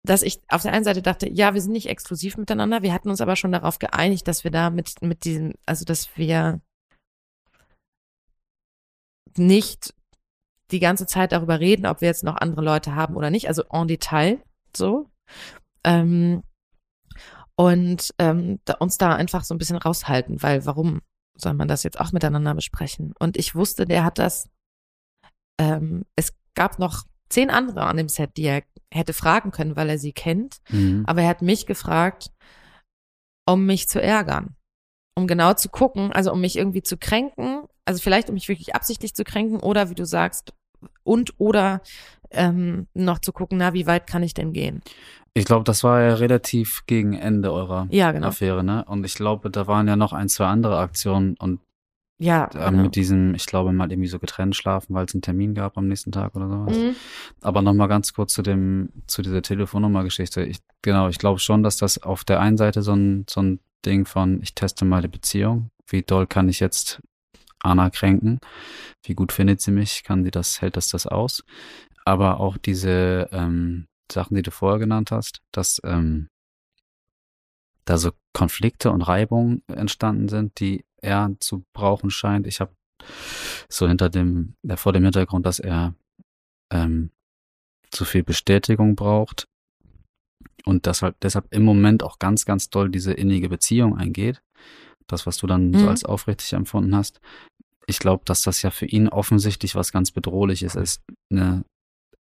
[0.03, 3.11] dass ich auf der einen Seite dachte, ja, wir sind nicht exklusiv miteinander, wir hatten
[3.11, 6.61] uns aber schon darauf geeinigt, dass wir da mit, mit diesem, also dass wir
[9.37, 9.94] nicht
[10.72, 13.62] die ganze Zeit darüber reden, ob wir jetzt noch andere Leute haben oder nicht, also
[13.70, 14.42] en Detail
[14.76, 15.11] so.
[15.85, 16.42] Ähm,
[17.56, 21.00] und ähm, da, uns da einfach so ein bisschen raushalten, weil warum
[21.37, 23.12] soll man das jetzt auch miteinander besprechen?
[23.18, 24.48] Und ich wusste, der hat das,
[25.61, 29.88] ähm, es gab noch zehn andere an dem Set, die er hätte fragen können, weil
[29.88, 31.04] er sie kennt, Mhm.
[31.06, 32.30] aber er hat mich gefragt,
[33.46, 34.56] um mich zu ärgern,
[35.16, 38.74] um genau zu gucken, also um mich irgendwie zu kränken, also vielleicht um mich wirklich
[38.74, 40.52] absichtlich zu kränken oder wie du sagst,
[41.02, 41.82] und oder
[42.30, 44.82] ähm, noch zu gucken, na, wie weit kann ich denn gehen?
[45.34, 48.28] Ich glaube, das war ja relativ gegen Ende eurer Ja, genau.
[48.28, 48.84] Affäre, ne?
[48.86, 51.60] Und ich glaube, da waren ja noch ein, zwei andere Aktionen und
[52.18, 52.82] Ja, äh, genau.
[52.82, 55.86] mit diesem, ich glaube mal irgendwie so getrennt schlafen, weil es einen Termin gab am
[55.86, 56.76] nächsten Tag oder sowas.
[56.76, 56.96] Mhm.
[57.42, 60.44] Aber nochmal ganz kurz zu dem, zu dieser Telefonnummer-Geschichte.
[60.44, 63.60] Ich, genau, ich glaube schon, dass das auf der einen Seite so ein, so ein
[63.86, 65.70] Ding von, ich teste mal die Beziehung.
[65.86, 67.00] Wie doll kann ich jetzt
[67.60, 68.40] Anna kränken?
[69.04, 70.02] Wie gut findet sie mich?
[70.04, 71.44] Kann sie das, hält das das aus?
[72.04, 76.28] Aber auch diese ähm, Sachen, die du vorher genannt hast, dass ähm,
[77.84, 82.46] da so Konflikte und Reibungen entstanden sind, die er zu brauchen scheint.
[82.46, 82.72] Ich habe
[83.68, 85.94] so hinter dem, äh, vor dem Hintergrund, dass er
[86.72, 87.10] ähm,
[87.90, 89.48] zu viel Bestätigung braucht
[90.64, 94.42] und deshalb, deshalb im Moment auch ganz, ganz doll diese innige Beziehung eingeht.
[95.12, 95.88] Das, was du dann so Mhm.
[95.88, 97.20] als aufrichtig empfunden hast.
[97.86, 101.64] Ich glaube, dass das ja für ihn offensichtlich was ganz Bedrohliches ist, eine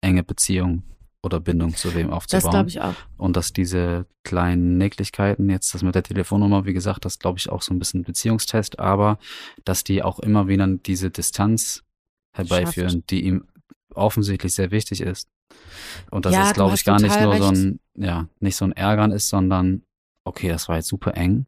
[0.00, 0.82] enge Beziehung
[1.22, 2.50] oder Bindung zu wem Das aufzubauen.
[2.52, 2.94] glaube ich auch.
[3.16, 7.50] Und dass diese kleinen Näcklichkeiten, jetzt das mit der Telefonnummer, wie gesagt, das glaube ich
[7.50, 9.18] auch so ein bisschen Beziehungstest, aber
[9.64, 11.82] dass die auch immer wieder diese Distanz
[12.32, 13.10] herbeiführen, Schafft.
[13.10, 13.44] die ihm
[13.94, 15.28] offensichtlich sehr wichtig ist.
[16.10, 17.58] Und dass Ja, es, du glaube ich, gar nicht nur so recht.
[17.58, 19.82] ein, ja, nicht so ein Ärgern ist, sondern,
[20.24, 21.46] okay, das war jetzt super eng.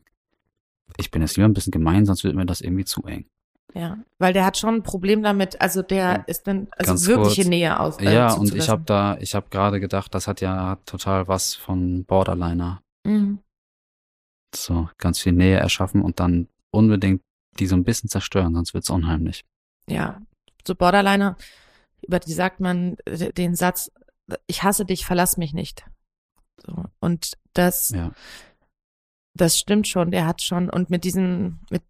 [0.97, 3.27] Ich bin jetzt lieber ein bisschen gemein, sonst wird mir das irgendwie zu eng.
[3.75, 7.49] Ja, weil der hat schon ein Problem damit, also der ist dann also wirkliche kurz.
[7.49, 7.99] Nähe aus.
[7.99, 11.55] Äh, ja, und ich habe da, ich habe gerade gedacht, das hat ja total was
[11.55, 12.83] von Borderliner.
[13.05, 13.39] Mhm.
[14.55, 17.23] so ganz viel Nähe erschaffen und dann unbedingt
[17.59, 19.45] die so ein bisschen zerstören, sonst wird's unheimlich.
[19.89, 20.21] Ja,
[20.67, 21.37] so Borderliner,
[22.03, 23.91] über die sagt man äh, den Satz,
[24.47, 25.85] ich hasse dich, verlass mich nicht.
[26.67, 28.13] So, und das, Ja.
[29.41, 31.83] Das stimmt schon, der hat schon, und mit diesem, mit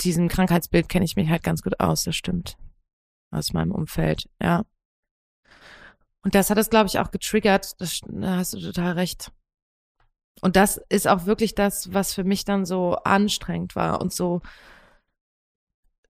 [0.00, 2.56] diesem Krankheitsbild kenne ich mich halt ganz gut aus, das stimmt.
[3.30, 4.64] Aus meinem Umfeld, ja.
[6.22, 7.78] Und das hat es, glaube ich, auch getriggert.
[7.80, 9.30] Das, da hast du total recht.
[10.40, 14.40] Und das ist auch wirklich das, was für mich dann so anstrengend war und so,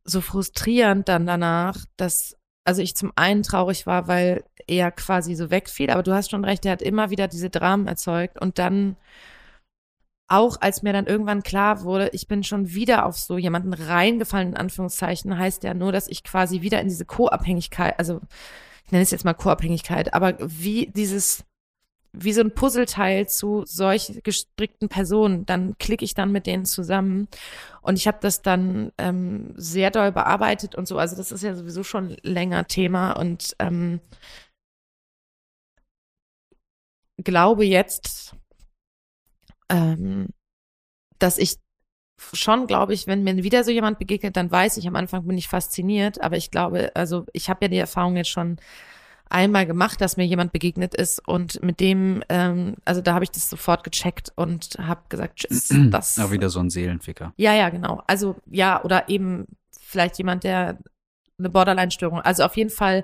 [0.05, 5.51] so frustrierend dann danach, dass, also ich zum einen traurig war, weil er quasi so
[5.51, 8.97] wegfiel, aber du hast schon recht, er hat immer wieder diese Dramen erzeugt und dann
[10.27, 14.49] auch als mir dann irgendwann klar wurde, ich bin schon wieder auf so jemanden reingefallen,
[14.49, 18.21] in Anführungszeichen, heißt ja nur, dass ich quasi wieder in diese Co-Abhängigkeit, also
[18.87, 21.45] ich nenne es jetzt mal Co-Abhängigkeit, aber wie dieses,
[22.13, 27.29] wie so ein Puzzleteil zu solch gestrickten Personen, dann klicke ich dann mit denen zusammen.
[27.83, 31.55] Und ich habe das dann ähm, sehr doll bearbeitet und so, also das ist ja
[31.55, 34.01] sowieso schon länger Thema und ähm,
[37.19, 38.35] glaube jetzt,
[39.75, 40.29] ähm,
[41.19, 41.57] dass ich
[42.33, 45.37] schon, glaube ich, wenn mir wieder so jemand begegnet, dann weiß ich, am Anfang bin
[45.37, 48.59] ich fasziniert, aber ich glaube, also ich habe ja die Erfahrung jetzt schon
[49.29, 53.31] einmal gemacht, dass mir jemand begegnet ist und mit dem, ähm, also da habe ich
[53.31, 56.17] das sofort gecheckt und habe gesagt, tschüss, das.
[56.17, 57.33] Ja, wieder so ein Seelenficker.
[57.37, 58.03] Ja, ja, genau.
[58.07, 59.47] Also ja, oder eben
[59.81, 60.79] vielleicht jemand, der
[61.39, 63.03] eine Borderline-Störung, also auf jeden Fall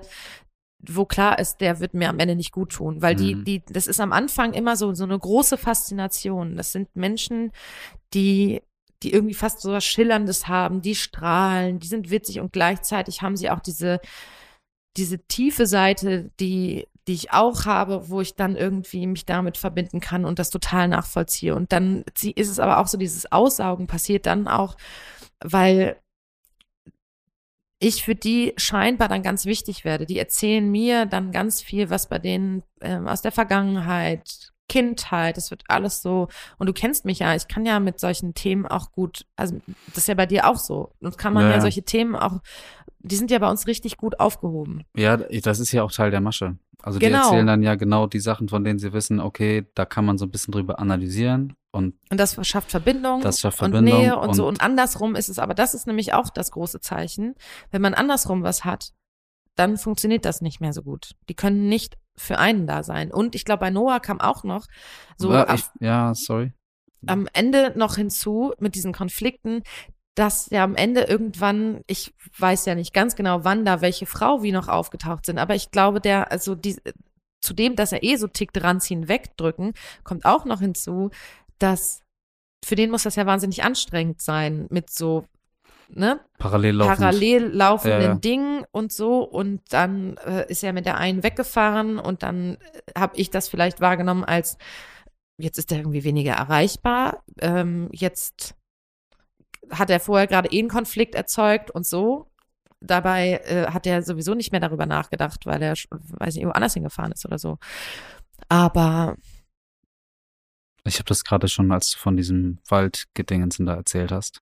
[0.87, 3.43] wo klar ist, der wird mir am Ende nicht gut tun, weil die, Mhm.
[3.45, 6.55] die, das ist am Anfang immer so, so eine große Faszination.
[6.55, 7.51] Das sind Menschen,
[8.13, 8.61] die,
[9.03, 13.35] die irgendwie fast so was Schillerndes haben, die strahlen, die sind witzig und gleichzeitig haben
[13.37, 13.99] sie auch diese,
[14.97, 19.99] diese tiefe Seite, die, die ich auch habe, wo ich dann irgendwie mich damit verbinden
[20.01, 21.55] kann und das total nachvollziehe.
[21.55, 24.75] Und dann sie- ist es aber auch so, dieses Aussaugen passiert dann auch,
[25.43, 25.97] weil
[27.81, 30.05] ich für die scheinbar dann ganz wichtig werde.
[30.05, 35.49] Die erzählen mir dann ganz viel, was bei denen ähm, aus der Vergangenheit, Kindheit, das
[35.49, 36.27] wird alles so.
[36.59, 39.97] Und du kennst mich ja, ich kann ja mit solchen Themen auch gut, also das
[39.97, 40.93] ist ja bei dir auch so.
[41.01, 41.61] Und kann man Ja, ja, ja.
[41.61, 42.39] solche Themen auch,
[43.03, 44.83] die sind ja bei uns richtig gut aufgehoben.
[44.95, 46.57] Ja, das ist ja auch Teil der Masche.
[46.83, 47.23] Also die Genau.
[47.25, 50.25] erzählen dann ja genau die Sachen, von denen sie wissen, okay, da kann man so
[50.25, 54.33] ein bisschen drüber analysieren und Und das schafft Verbindung, Das schafft und Verbindung Nähe und,
[54.35, 54.43] so.
[54.43, 57.35] und- Und andersrum ist es, aber das ist nämlich auch das große Zeichen.
[57.69, 58.93] Wenn man andersrum was hat,
[59.55, 61.11] dann funktioniert das nicht mehr so gut.
[61.29, 63.11] Die können nicht für einen da sein.
[63.11, 64.65] Und ich glaube, bei Noah kam auch noch
[65.17, 66.53] so ich, ja, sorry.
[67.05, 69.61] am Ende noch hinzu mit diesen Konflikten,
[70.15, 74.43] dass ja am Ende irgendwann, ich weiß ja nicht ganz genau, wann da welche Frau
[74.43, 76.77] wie noch aufgetaucht sind, aber ich glaube, der, also die,
[77.39, 81.11] zu dem, dass er eh so tickt, ranziehen, wegdrücken, kommt auch noch hinzu,
[81.59, 82.01] dass
[82.63, 85.25] für den muss das ja wahnsinnig anstrengend sein, mit so,
[85.89, 86.97] ne, Parallel laufend.
[86.97, 88.15] parallel laufenden Ja, ja.
[88.15, 92.57] Dingen und so und dann äh, ist er mit der einen weggefahren und dann
[92.95, 94.57] habe ich das vielleicht wahrgenommen als
[95.37, 98.55] jetzt ist er irgendwie weniger erreichbar, ähm, jetzt
[99.69, 102.27] hat er vorher gerade eh einen Konflikt erzeugt und so.
[102.79, 106.73] Dabei äh, hat er sowieso nicht mehr darüber nachgedacht, weil er, weiß nicht, irgendwo anders
[106.73, 107.59] hingefahren ist oder so.
[108.49, 109.17] Aber
[110.83, 114.41] Ich habe das gerade schon, als du von diesem Waldgedingensen da erzählt hast,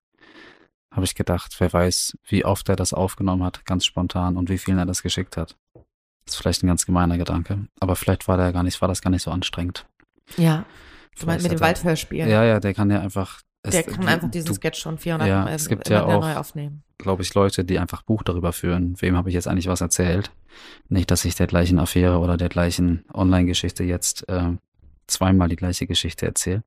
[0.92, 4.58] habe ich gedacht, wer weiß, wie oft er das aufgenommen hat, ganz spontan und wie
[4.58, 5.56] vielen er das geschickt hat.
[6.24, 9.02] Das ist vielleicht ein ganz gemeiner Gedanke, aber vielleicht war der gar nicht, war das
[9.02, 9.86] gar nicht so anstrengend.
[10.36, 10.64] ja,
[11.18, 12.26] du meinst mit dem Waldhörspiel.
[12.26, 13.42] Ja, ja, der kann ja einfach.
[13.62, 16.20] Es- Der kann einfach diesen du, Sketch schon 400 Ja, Mal es gibt ja auch-
[16.22, 16.82] neu aufnehmen.
[16.98, 20.30] glaube ich, Leute, die einfach Buch darüber führen, wem habe ich jetzt eigentlich was erzählt.
[20.88, 24.56] Nicht, dass ich der gleichen Affäre oder der gleichen Online-Geschichte jetzt äh,
[25.06, 26.62] zweimal die gleiche Geschichte erzähle.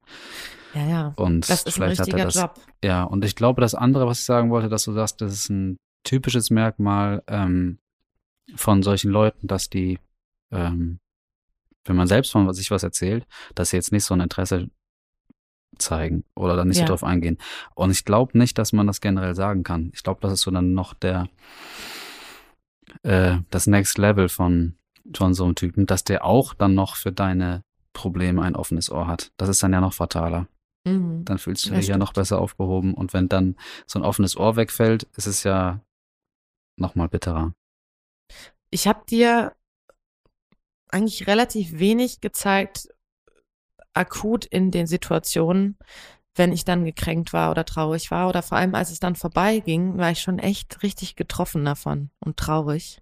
[0.73, 1.13] Ja, ja.
[1.17, 2.35] Und Das ist ein vielleicht er richtiger das.
[2.35, 2.59] Job.
[2.83, 5.49] Ja, und ich glaube, das andere, was ich sagen wollte, dass du sagst, das ist
[5.49, 7.77] ein typisches Merkmal ähm,
[8.55, 9.99] von solchen Leuten, dass die,
[10.51, 10.99] ähm,
[11.85, 13.25] wenn man selbst von sich was erzählt,
[13.55, 14.67] dass sie jetzt nicht so ein Interesse
[15.77, 16.85] zeigen oder dann nicht Ja.
[16.87, 17.37] so drauf eingehen.
[17.75, 19.91] Und ich glaube nicht, dass man das generell sagen kann.
[19.93, 21.27] Ich glaube, das ist so dann noch der
[23.03, 24.75] äh, das Next Level von
[25.15, 29.07] von so einem Typen, dass der auch dann noch für deine Probleme ein offenes Ohr
[29.07, 29.31] hat.
[29.37, 30.47] Das ist dann ja noch fataler
[30.85, 31.23] Mhm.
[31.23, 32.93] dann fühlst du dich ja noch besser aufgehoben.
[32.93, 33.55] Und wenn dann
[33.87, 35.79] so ein offenes Ohr wegfällt, ist es ja
[36.77, 37.53] noch mal bitterer.
[38.69, 39.53] Ich habe dir
[40.89, 42.89] eigentlich relativ wenig gezeigt,
[43.93, 45.77] akut in den Situationen,
[46.35, 49.97] wenn ich dann gekränkt war oder traurig war oder vor allem als es dann vorbeiging,
[49.97, 53.01] war ich schon echt richtig getroffen davon und traurig.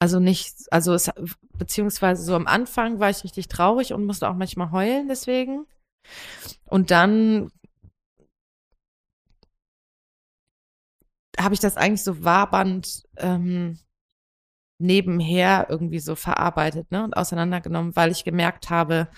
[0.00, 1.10] Also nicht, also es,
[1.56, 5.66] beziehungsweise so am Anfang war ich richtig traurig und musste auch manchmal heulen deswegen.
[6.64, 7.50] Und dann
[11.38, 13.78] habe ich das eigentlich so wabernd ähm,
[14.82, 19.08] nebenher irgendwie so verarbeitet ne, und auseinandergenommen, weil ich gemerkt habe,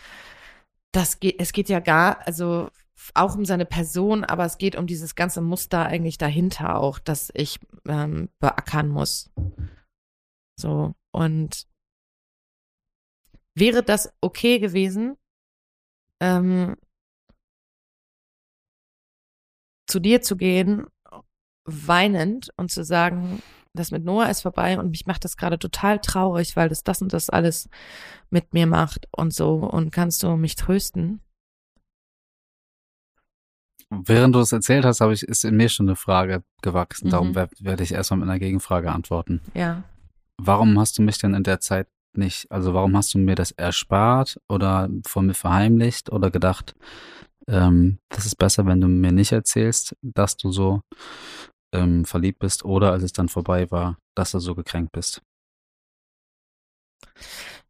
[0.92, 2.70] das geht, es geht ja gar, also
[3.14, 7.31] auch um seine Person, aber es geht um dieses ganze Muster eigentlich dahinter auch, das
[7.35, 9.31] ich ähm, beackern muss.
[10.57, 11.66] So, und
[13.57, 15.16] wäre das okay gewesen,
[16.20, 16.77] ähm,
[19.87, 20.87] zu dir zu gehen,
[21.64, 23.42] weinend und zu sagen,
[23.76, 27.02] das mit Noah ist vorbei und mich macht das gerade total traurig, weil das das
[27.02, 27.68] und das alles
[28.30, 31.20] mit mir macht und so und kannst du mich trösten?
[33.90, 37.08] Während du es erzählt hast, habe ich, ist in mir schon eine Frage gewachsen.
[37.08, 37.10] Mhm.
[37.10, 39.40] Darum wer- werde ich erstmal mit einer Gegenfrage antworten.
[39.54, 39.84] Ja.
[40.40, 43.50] Warum hast du mich denn in der Zeit nicht, also warum hast du mir das
[43.50, 46.74] erspart oder von mir verheimlicht oder gedacht,
[47.48, 50.80] ähm, das ist besser, wenn du mir nicht erzählst, dass du so
[51.74, 55.22] ähm, verliebt bist oder als es dann vorbei war, dass du so gekränkt bist?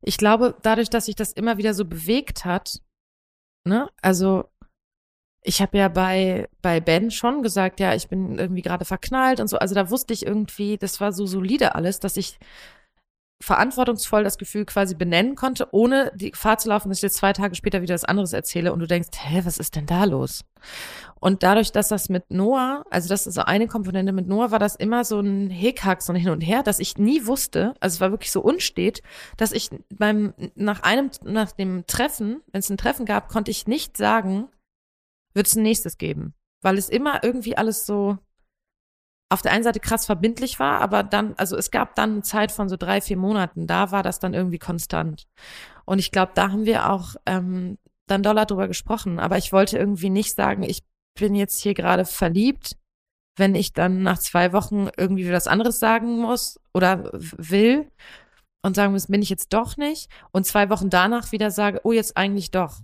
[0.01, 2.81] Ich glaube, dadurch, dass sich das immer wieder so bewegt hat,
[3.67, 4.51] ne, also
[5.43, 9.49] ich habe ja bei, bei Ben schon gesagt, ja, ich bin irgendwie gerade verknallt und
[9.49, 9.59] so.
[9.59, 12.39] Also da wusste ich irgendwie, das war so solide alles, dass ich
[13.43, 17.33] verantwortungsvoll das Gefühl quasi benennen konnte, ohne die Gefahr zu laufen, dass ich jetzt zwei
[17.33, 20.45] Tage später wieder was anderes erzähle und du denkst, hä, was ist denn da los?
[21.21, 24.59] Und dadurch, dass das mit Noah, also das ist so eine Komponente mit Noah, war
[24.59, 27.95] das immer so ein Hickhack, so ein Hin und Her, dass ich nie wusste, also
[27.95, 29.03] es war wirklich so unstet,
[29.37, 33.67] dass ich beim, nach einem, nach dem Treffen, wenn es ein Treffen gab, konnte ich
[33.67, 34.49] nicht sagen,
[35.35, 36.35] wird es ein nächstes geben.
[36.63, 38.19] Weil es immer irgendwie alles so
[39.35, 42.53] auf der einen Seite krass verbindlich war, aber dann, also es gab dann eine Zeit
[42.53, 45.27] von so drei, vier Monaten, da war das dann irgendwie konstant.
[45.85, 49.19] Und ich glaube, da haben wir auch ähm, dann doller drüber gesprochen.
[49.19, 50.83] Aber ich wollte irgendwie nicht sagen, ich
[51.19, 52.77] bin jetzt hier gerade verliebt,
[53.37, 57.91] wenn ich dann nach zwei Wochen irgendwie was anderes sagen muss oder will
[58.63, 60.09] und sagen muss, bin ich jetzt doch nicht.
[60.33, 62.81] Und zwei Wochen danach wieder sage, oh, jetzt eigentlich doch.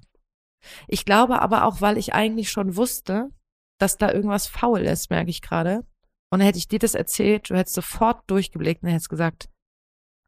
[0.89, 3.31] Ich glaube aber auch, weil ich eigentlich schon wusste,
[3.79, 5.85] dass da irgendwas faul ist, merke ich gerade.
[6.31, 9.49] Und hätte ich dir das erzählt, du hättest sofort durchgeblickt und hättest gesagt,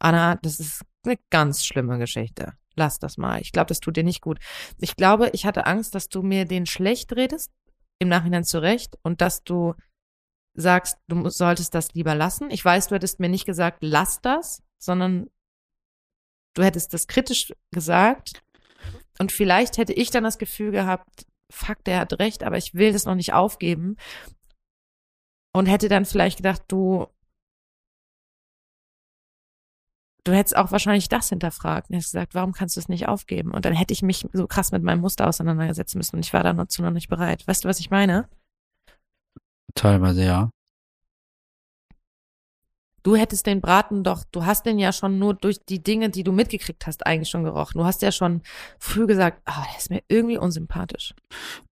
[0.01, 2.55] Anna, das ist eine ganz schlimme Geschichte.
[2.75, 3.41] Lass das mal.
[3.41, 4.39] Ich glaube, das tut dir nicht gut.
[4.79, 7.53] Ich glaube, ich hatte Angst, dass du mir den schlecht redest,
[7.99, 9.75] im Nachhinein zurecht, und dass du
[10.55, 12.51] sagst, du solltest das lieber lassen.
[12.51, 15.31] Ich weiß, du hättest mir nicht gesagt, lass das, sondern
[16.55, 18.43] du hättest das kritisch gesagt.
[19.19, 22.93] Und vielleicht hätte ich dann das Gefühl gehabt, fuck, der hat recht, aber ich will
[22.93, 23.97] das noch nicht aufgeben.
[25.55, 27.07] Und hätte dann vielleicht gedacht, du,
[30.25, 33.53] du hättest auch wahrscheinlich das hinterfragt und hättest gesagt, warum kannst du es nicht aufgeben?
[33.53, 36.43] Und dann hätte ich mich so krass mit meinem Muster auseinandersetzen müssen und ich war
[36.43, 37.47] dazu noch nicht bereit.
[37.47, 38.29] Weißt du, was ich meine?
[39.75, 40.51] Teilweise ja.
[43.03, 46.23] Du hättest den Braten doch, du hast den ja schon nur durch die Dinge, die
[46.23, 47.79] du mitgekriegt hast, eigentlich schon gerochen.
[47.79, 48.43] Du hast ja schon
[48.79, 51.15] früh gesagt, ah, der ist mir irgendwie unsympathisch.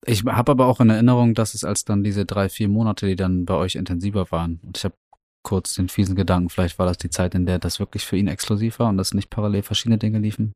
[0.06, 3.15] Ich habe aber auch in Erinnerung, dass es als dann diese drei, vier Monate, die
[3.15, 4.60] dann bei euch intensiver waren.
[4.63, 4.96] Und ich habe
[5.44, 8.28] kurz den fiesen Gedanken, vielleicht war das die Zeit, in der das wirklich für ihn
[8.28, 10.54] exklusiv war und dass nicht parallel verschiedene Dinge liefen.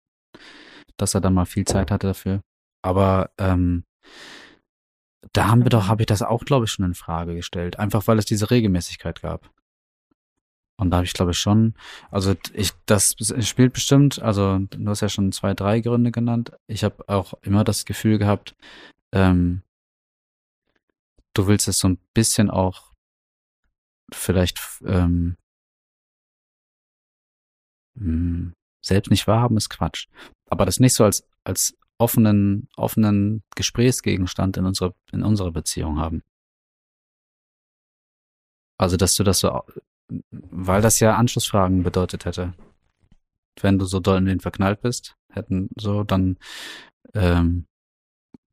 [0.97, 2.41] Dass er dann mal viel Zeit hatte dafür.
[2.83, 3.83] Aber ähm,
[5.31, 7.79] da haben wir doch, habe ich das auch, glaube ich, schon in Frage gestellt.
[7.79, 9.49] Einfach weil es diese Regelmäßigkeit gab.
[10.77, 11.75] Und da habe ich, glaube ich, schon,
[12.09, 16.51] also ich, das spielt bestimmt, also du hast ja schon zwei, drei Gründe genannt.
[16.67, 18.55] Ich habe auch immer das Gefühl gehabt,
[19.13, 19.61] ähm,
[21.33, 22.91] du willst es so ein bisschen auch
[24.11, 25.37] vielleicht ähm,
[27.95, 30.07] mh, selbst nicht wahrhaben, ist Quatsch.
[30.49, 36.21] Aber das nicht so als, als offenen, offenen Gesprächsgegenstand in unserer, in unserer Beziehung haben.
[38.77, 39.63] Also, dass du das so,
[40.09, 42.53] weil das ja Anschlussfragen bedeutet hätte.
[43.61, 46.37] Wenn du so doll in den verknallt bist, hätten so dann,
[47.13, 47.65] ähm,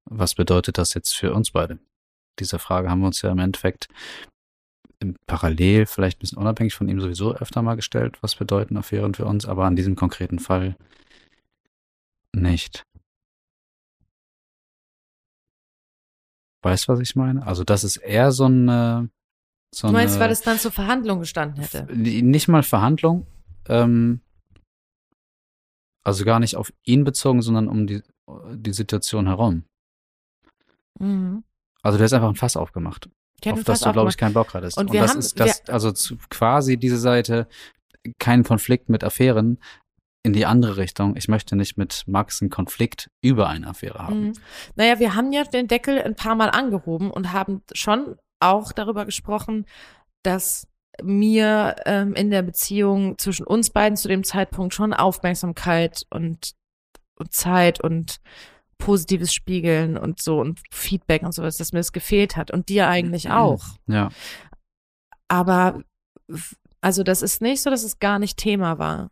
[0.04, 1.78] was bedeutet das jetzt für uns beide?
[2.38, 3.88] Diese Frage haben wir uns ja im Endeffekt
[5.00, 9.14] im parallel, vielleicht ein bisschen unabhängig von ihm sowieso öfter mal gestellt, was bedeuten Affären
[9.14, 10.76] für uns, aber an diesem konkreten Fall
[12.32, 12.84] nicht.
[16.62, 17.46] Weißt was ich meine?
[17.46, 19.08] Also, das ist eher so eine.
[19.72, 21.86] So Du meinst, eine, weil es dann zur Verhandlung gestanden hätte?
[21.94, 23.26] Nicht mal Verhandlung,
[23.68, 24.20] ähm,
[26.03, 28.03] also gar nicht auf ihn bezogen, sondern um die,
[28.55, 29.64] die Situation herum.
[30.99, 31.44] Mhm.
[31.82, 33.09] Also du hast einfach ein Fass aufgemacht,
[33.47, 34.76] auf das du, glaube ich, keinen Bock hattest.
[34.76, 37.47] Und wir das haben- ist das, also zu, quasi diese Seite,
[38.18, 39.59] kein Konflikt mit Affären
[40.22, 41.16] in die andere Richtung.
[41.16, 44.28] Ich möchte nicht mit Max einen Konflikt über eine Affäre haben.
[44.28, 44.32] Mhm.
[44.74, 49.05] Naja, wir haben ja den Deckel ein paar Mal angehoben und haben schon auch darüber
[49.05, 49.66] gesprochen,
[50.22, 50.66] dass
[51.03, 56.53] mir ähm, in der Beziehung zwischen uns beiden zu dem Zeitpunkt schon Aufmerksamkeit und,
[57.18, 58.20] und Zeit und
[58.78, 62.88] positives Spiegeln und so und Feedback und sowas, dass mir das gefehlt hat und dir
[62.88, 63.62] eigentlich auch.
[63.86, 64.11] Ja,
[65.28, 65.82] Aber
[66.80, 69.11] also das ist nicht so, dass es gar nicht Thema war.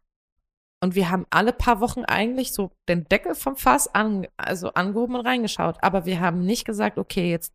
[0.80, 5.16] Und wir haben alle paar Wochen eigentlich so den Deckel vom Fass an, also angehoben
[5.16, 5.76] und reingeschaut.
[5.82, 7.52] Aber wir haben nicht gesagt, okay, jetzt,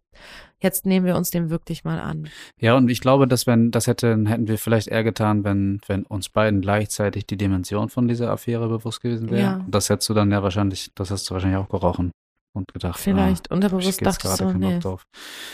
[0.62, 2.28] jetzt nehmen wir uns dem wirklich mal an.
[2.60, 6.04] Ja, und ich glaube, dass wenn, das hätten, hätten wir vielleicht eher getan, wenn, wenn
[6.04, 9.42] uns beiden gleichzeitig die Dimension von dieser Affäre bewusst gewesen wäre.
[9.42, 9.66] Ja.
[9.70, 12.12] Das hättest du dann ja wahrscheinlich, das hast du wahrscheinlich auch gerochen
[12.54, 13.00] und gedacht.
[13.00, 14.80] Vielleicht ah, unterbewusst dachte ich so, nee.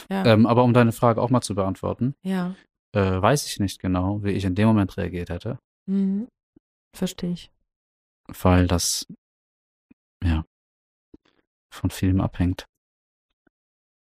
[0.09, 2.55] Ja, Ähm, aber um deine Frage auch mal zu beantworten, ja.
[2.95, 5.59] äh, weiß ich nicht genau, wie ich in dem Moment reagiert hätte,
[5.89, 6.27] Mhm.
[6.95, 7.51] Verstehe ich.
[8.41, 9.05] Weil das,
[10.23, 10.43] ja,
[11.71, 12.65] von vielem abhängt.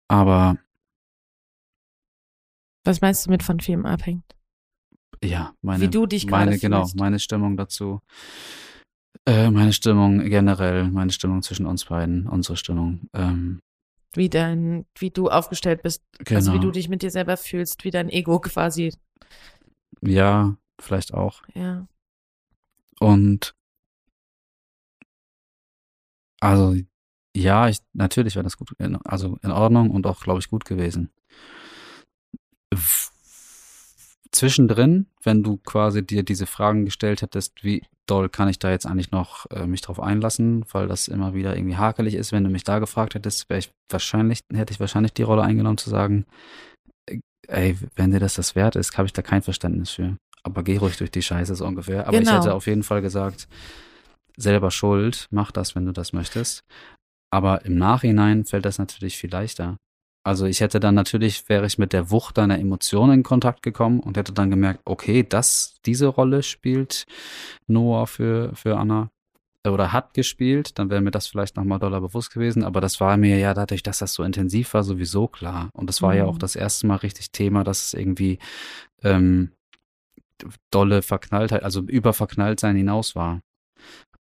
[0.09, 0.59] Aber
[2.85, 4.25] Was meinst du mit von Filmen abhängt?
[5.23, 6.97] ja, meine, Wie du dich meine, genau, fühlst.
[6.97, 8.01] meine Stimmung dazu,
[9.27, 13.61] äh, meine Stimmung generell, meine Stimmung zwischen uns beiden, unsere Stimmung, ähm,
[14.15, 16.39] Wie dein, wie du aufgestellt bist, genau.
[16.39, 18.95] also wie du dich mit dir selber fühlst, wie dein Ego quasi.
[20.01, 21.43] Ja, vielleicht auch.
[21.55, 21.87] Ja.
[22.99, 23.55] Und
[26.41, 26.75] also
[27.37, 30.65] ja, ich, natürlich wäre das gut, in, also in Ordnung und auch, glaube ich, gut
[30.65, 31.11] gewesen.
[34.33, 38.87] Zwischendrin, wenn du quasi dir diese Fragen gestellt hättest, wie doll kann ich da jetzt
[38.87, 42.51] eigentlich noch äh, mich drauf einlassen, weil das immer wieder irgendwie hakelig ist, wenn du
[42.51, 46.27] mich da gefragt hättest, wäre ich wahrscheinlich, hätte ich wahrscheinlich die Rolle eingenommen zu sagen,
[47.07, 47.19] äh,
[47.49, 50.17] ey, wenn dir das das wert ist, habe ich da kein Verständnis für.
[50.43, 52.07] Aber geh ruhig durch die Scheiße so ungefähr.
[52.07, 52.31] Aber Genau.
[52.31, 53.49] ich hätte auf jeden Fall gesagt,
[54.41, 56.63] selber schuld, mach das, wenn du das möchtest.
[57.33, 59.77] Aber im Nachhinein fällt das natürlich viel leichter.
[60.27, 64.01] Also ich hätte dann natürlich, wäre ich mit der Wucht deiner Emotionen in Kontakt gekommen
[64.01, 67.07] und hätte dann gemerkt, okay, das, diese Rolle spielt
[67.67, 69.09] Noah für, für Anna
[69.67, 73.17] oder hat gespielt, dann wäre mir das vielleicht nochmal doller bewusst gewesen, aber das war
[73.17, 75.71] mir ja dadurch, dass das so intensiv war, sowieso klar.
[75.75, 76.31] Und das war ja Mhm.
[76.31, 78.39] auch das erste Mal richtig Thema, dass es irgendwie
[79.03, 79.53] ähm,
[80.71, 83.41] dolle Verknalltheit, also über Verknalltsein hinaus war.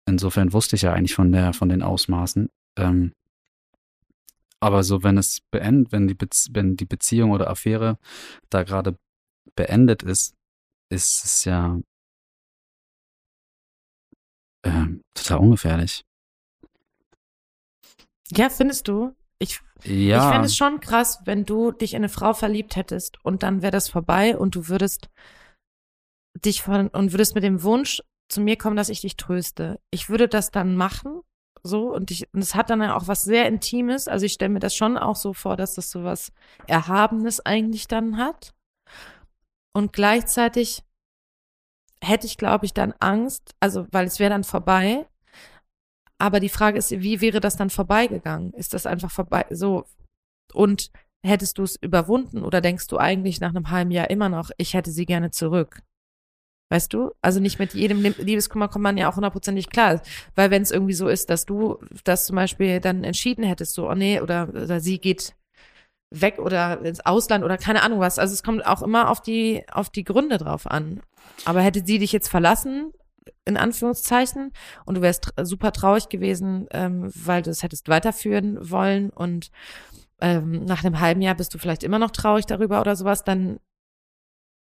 [0.09, 2.49] Insofern wusste ich ja eigentlich von der, von den Ausmaßen.
[2.79, 3.13] Ähm,
[4.59, 7.99] aber so, wenn es beendet, wenn die, Bezie wenn die Beziehung oder Affäre
[8.49, 8.97] da gerade
[9.55, 10.35] beendet ist,
[10.91, 11.79] ist es ja
[14.65, 16.05] ähm, total ungefährlich.
[18.31, 19.15] Ja, findest du?
[19.39, 23.23] Ich, Ja, ich fände es schon krass, wenn du dich in eine Frau verliebt hättest
[23.25, 25.11] und dann wäre das vorbei und du würdest
[26.45, 29.81] dich von und würdest mit dem Wunsch zu mir kommen, dass ich dich tröste.
[29.91, 31.23] Ich würde das dann machen,
[31.63, 34.09] so und ich und es hat dann auch was sehr Intimes.
[34.09, 36.33] Also ich stelle mir das schon auch so vor, dass das so was
[36.67, 38.55] Erhabenes eigentlich dann hat.
[39.75, 40.83] Und gleichzeitig
[42.03, 45.07] hätte ich, glaube ich, dann Angst, also weil es wäre dann vorbei.
[46.19, 48.53] Aber die Frage ist, wie wäre das dann vorbeigegangen?
[48.55, 49.47] Ist das einfach vorbei?
[49.51, 49.85] So
[50.53, 50.91] und
[51.25, 54.75] hättest du es überwunden oder denkst du eigentlich nach einem halben Jahr immer noch, ich
[54.75, 55.83] hätte sie gerne zurück?
[56.71, 57.13] Weißt du?
[57.23, 60.03] Also nicht mit jedem Lie- Liebeskummer kommt man ja auch hundertprozentig klar.
[60.35, 63.89] Weil wenn es irgendwie so ist, dass du das zum Beispiel dann entschieden hättest, so,
[63.89, 65.35] oh nee, oder, oder sie geht
[66.11, 68.19] weg oder ins Ausland oder keine Ahnung was.
[68.19, 71.01] Also es kommt auch immer auf die, auf die Gründe drauf an.
[71.45, 72.93] Aber hätte sie dich jetzt verlassen,
[73.45, 74.53] in Anführungszeichen,
[74.85, 79.51] und du wärst super traurig gewesen, ähm, weil du es hättest weiterführen wollen und
[80.21, 83.61] ähm, nach einem halben Jahr bist du vielleicht immer noch traurig darüber oder sowas, dann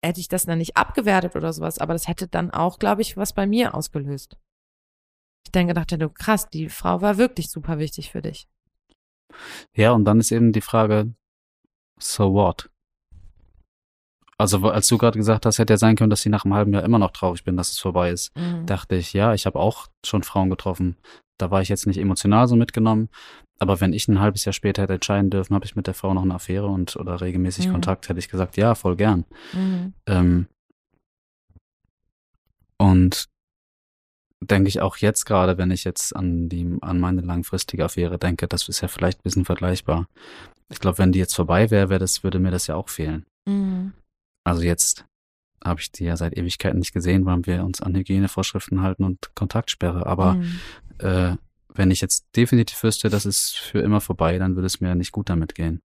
[0.04, 3.16] hätte ich das dann nicht abgewertet oder sowas, aber das hätte dann auch, glaube ich,
[3.16, 4.36] was bei mir ausgelöst.
[5.44, 8.48] Ich dann gedacht hätte, krass, die Frau war wirklich super wichtig für dich.
[9.74, 11.14] ja, und dann ist eben die Frage,
[11.98, 12.70] so what?
[14.36, 16.72] Also, als du gerade gesagt hast, hätte ja sein können, dass ich nach einem halben
[16.72, 18.36] Jahr immer noch traurig bin, dass es vorbei ist.
[18.36, 18.66] Mhm.
[18.66, 20.96] dachte ich, ja, ich habe auch schon Frauen getroffen.
[21.38, 23.08] Da war ich jetzt nicht emotional so mitgenommen.
[23.58, 26.12] Aber wenn ich ein halbes Jahr später hätte entscheiden dürfen, habe ich mit der Frau
[26.12, 27.72] noch eine Affäre und oder regelmäßig Mhm.
[27.72, 29.24] Kontakt, hätte ich gesagt, ja, voll gern.
[29.52, 29.92] Mhm.
[30.06, 30.46] Ähm,
[32.78, 33.28] und
[34.40, 38.46] denke ich auch jetzt gerade, wenn ich jetzt an die, an meine langfristige Affäre denke,
[38.48, 40.08] das ist ja vielleicht ein bisschen vergleichbar.
[40.68, 43.24] Ich glaube, wenn die jetzt vorbei wäre, wäre das, würde mir das ja auch fehlen.
[43.46, 43.92] Mhm.
[44.44, 45.06] Also jetzt
[45.64, 49.30] habe ich die ja seit Ewigkeiten nicht gesehen, weil wir uns an Hygienevorschriften halten und
[49.34, 50.04] Kontaktsperre.
[50.04, 50.60] Aber Mhm.
[50.98, 51.36] äh,
[51.74, 55.12] wenn ich jetzt definitiv wüsste, das ist für immer vorbei, dann würde es mir nicht
[55.12, 55.80] gut damit gehen.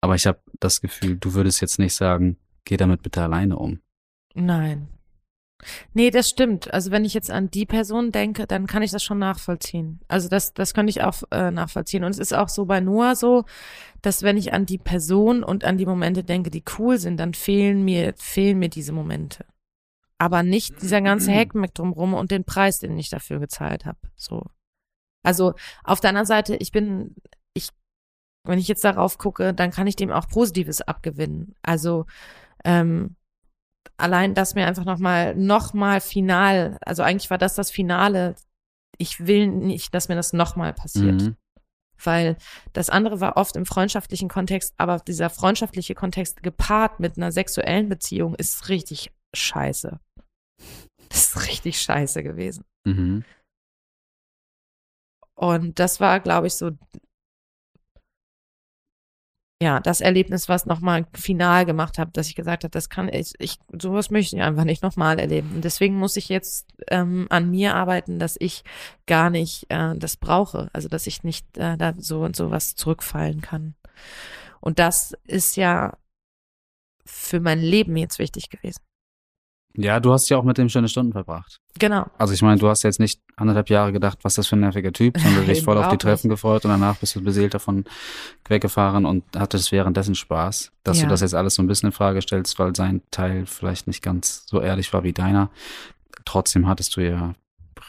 [0.00, 3.80] Aber ich habe das Gefühl, du würdest jetzt nicht sagen, geh damit bitte alleine um.
[4.34, 4.88] Nein.
[5.92, 6.72] Nee, das stimmt.
[6.72, 10.00] Also wenn ich jetzt an die Person denke, dann kann ich das schon nachvollziehen.
[10.08, 12.04] Also das, das könnte ich auch äh, nachvollziehen.
[12.04, 13.44] Und es ist auch so bei Noah so,
[14.00, 17.34] dass wenn ich an die Person und an die Momente denke, die cool sind, dann
[17.34, 19.44] fehlen mir, fehlen mir diese Momente.
[20.18, 23.98] Aber nicht dieser ganze Heckmeck drumrum und den Preis, den ich dafür gezahlt habe.
[24.16, 24.46] So.
[25.22, 25.54] Also
[25.84, 27.14] auf der anderen Seite, ich bin,
[27.54, 27.68] ich,
[28.44, 31.54] wenn ich jetzt darauf gucke, dann kann ich dem auch Positives abgewinnen.
[31.62, 32.06] Also
[32.64, 33.16] ähm,
[33.96, 38.34] allein das mir einfach nochmal, nochmal final, also eigentlich war das das Finale.
[38.98, 41.22] Ich will nicht, dass mir das nochmal passiert.
[41.22, 41.36] Mhm.
[42.02, 42.36] Weil
[42.72, 47.90] das andere war oft im freundschaftlichen Kontext, aber dieser freundschaftliche Kontext gepaart mit einer sexuellen
[47.90, 50.00] Beziehung ist richtig scheiße.
[51.10, 52.64] Das ist richtig scheiße gewesen.
[52.84, 53.24] Mhm.
[55.40, 56.72] Und das war, glaube ich, so
[59.62, 63.32] ja, das Erlebnis, was nochmal final gemacht habe, dass ich gesagt habe, das kann ich,
[63.38, 65.52] ich, sowas möchte ich einfach nicht nochmal erleben.
[65.54, 68.64] Und deswegen muss ich jetzt ähm, an mir arbeiten, dass ich
[69.06, 73.40] gar nicht äh, das brauche, also dass ich nicht äh, da so und sowas zurückfallen
[73.40, 73.74] kann.
[74.60, 75.96] Und das ist ja
[77.06, 78.82] für mein Leben jetzt wichtig gewesen.
[79.76, 81.60] Ja, du hast ja auch mit dem schöne Stunden verbracht.
[81.78, 82.06] Genau.
[82.18, 84.92] Also ich meine, du hast jetzt nicht anderthalb Jahre gedacht, was das für ein nerviger
[84.92, 86.34] Typ, sondern dich voll auf die Treffen nicht.
[86.36, 87.84] gefreut und danach bist du beseelt davon
[88.48, 90.72] weggefahren und hattest währenddessen Spaß.
[90.82, 91.04] Dass Ja.
[91.04, 94.02] du das jetzt alles so ein bisschen in Frage stellst, weil sein Teil vielleicht nicht
[94.02, 95.50] ganz so ehrlich war wie deiner.
[96.24, 97.34] Trotzdem hattest du ja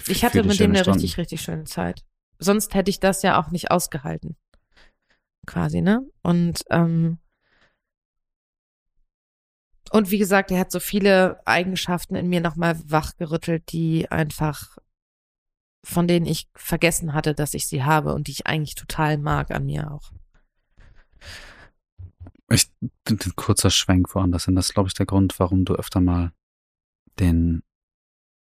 [0.08, 1.00] Ich hatte mit dem eine Stunden.
[1.00, 2.04] richtig, richtig schöne Zeit.
[2.38, 4.36] Sonst hätte ich das ja auch nicht ausgehalten.
[5.48, 6.02] Quasi, ne?
[6.22, 7.18] Und, ähm,
[9.92, 14.78] und wie gesagt, er hat so viele Eigenschaften in mir nochmal wachgerüttelt, die einfach,
[15.86, 19.52] von denen ich vergessen hatte, dass ich sie habe und die ich eigentlich total mag
[19.52, 20.14] an mir auch.
[22.50, 22.72] Ich,
[23.10, 24.56] ein kurzer Schwenk woanders hin.
[24.56, 26.32] Das ist, glaube ich, der Grund, warum du öfter mal
[27.20, 27.62] den,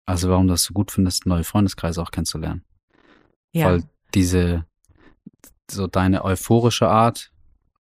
[0.07, 2.64] also warum du es so gut findest, neue Freundeskreise auch kennenzulernen.
[3.53, 3.66] Ja.
[3.66, 3.82] Weil
[4.14, 4.66] diese,
[5.68, 7.32] so deine euphorische Art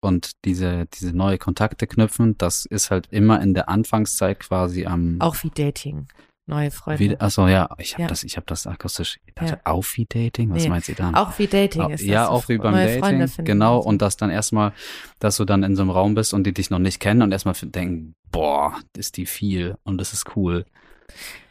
[0.01, 5.17] und diese, diese neue Kontakte knüpfen, das ist halt immer in der Anfangszeit quasi am,
[5.19, 6.07] auch wie Dating.
[6.47, 6.99] Neue Freunde.
[6.99, 8.07] wie, achso, ja, ich habe Ja.
[8.07, 9.71] das, ich habe das akustisch, ich dachte, Ja.
[9.71, 10.49] auf wie Dating?
[10.49, 11.13] Was Nee, meinst du dann?
[11.13, 12.07] auch wie Dating ist das.
[12.07, 14.73] ja, auch wie beim Dating, genau, und das dann erstmal,
[15.19, 17.31] dass du dann in so einem Raum bist und die dich noch nicht kennen und
[17.31, 20.65] erstmal denken, boah, ist die viel und das ist cool.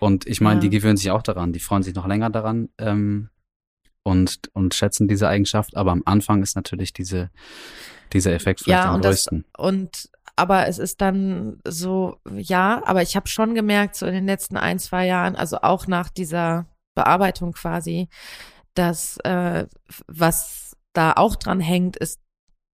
[0.00, 0.60] Und ich meine, Ja.
[0.62, 3.28] die gewöhnen sich auch daran, die freuen sich noch länger daran ähm,
[4.08, 7.30] und, und schätzen diese Eigenschaft, aber am Anfang ist natürlich diese,
[8.12, 9.44] dieser Effekt vielleicht Ja, am größten.
[9.56, 14.26] Und aber es ist dann so, ja, aber ich habe schon gemerkt, so in den
[14.26, 18.08] letzten ein, zwei Jahren, also auch nach dieser Bearbeitung quasi,
[18.74, 19.66] dass äh,
[20.06, 22.20] was da auch dran hängt, ist,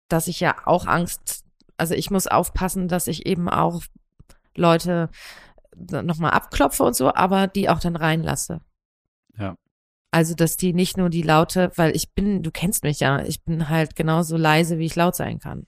[0.09, 1.43] dass ich ja auch Angst,
[1.77, 3.83] also ich muss aufpassen, dass ich eben auch
[4.55, 5.09] Leute
[5.75, 8.61] nochmal abklopfe und so, aber die auch dann reinlasse.
[9.37, 9.55] Ja.
[10.11, 13.43] Also, dass die nicht nur die Laute, weil ich bin, du kennst mich ja, ich
[13.43, 15.67] bin halt genauso leise, wie ich laut sein kann.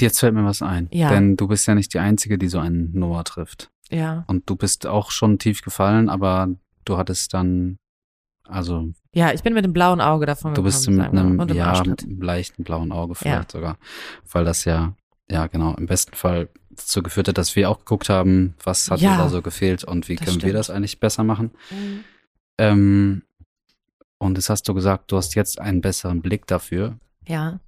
[0.00, 1.10] Jetzt fällt mir was ein, Ja.
[1.10, 3.70] denn du bist ja nicht die Einzige, die so einen Noah trifft.
[3.90, 4.24] Ja.
[4.26, 6.48] Und du bist auch schon tief gefallen, aber
[6.84, 7.76] du hattest dann,
[8.48, 10.64] also Ja, ich bin mit dem blauen Auge davon Du gekommen.
[10.64, 11.88] bist mit wir einem, und ja, Arschtritt.
[12.02, 13.76] mit einem leichten blauen Auge vielleicht sogar.
[14.30, 14.94] Weil das ja,
[15.30, 19.00] ja genau, im besten Fall dazu geführt hat, dass wir auch geguckt haben, was hat
[19.00, 20.54] Ja, dir da so gefehlt und wie können wir stimmt.
[20.54, 21.50] das eigentlich besser machen.
[21.70, 22.04] Mhm.
[22.58, 23.22] Ähm,
[24.18, 27.58] und jetzt hast du gesagt, du hast jetzt einen besseren Blick dafür, Ja.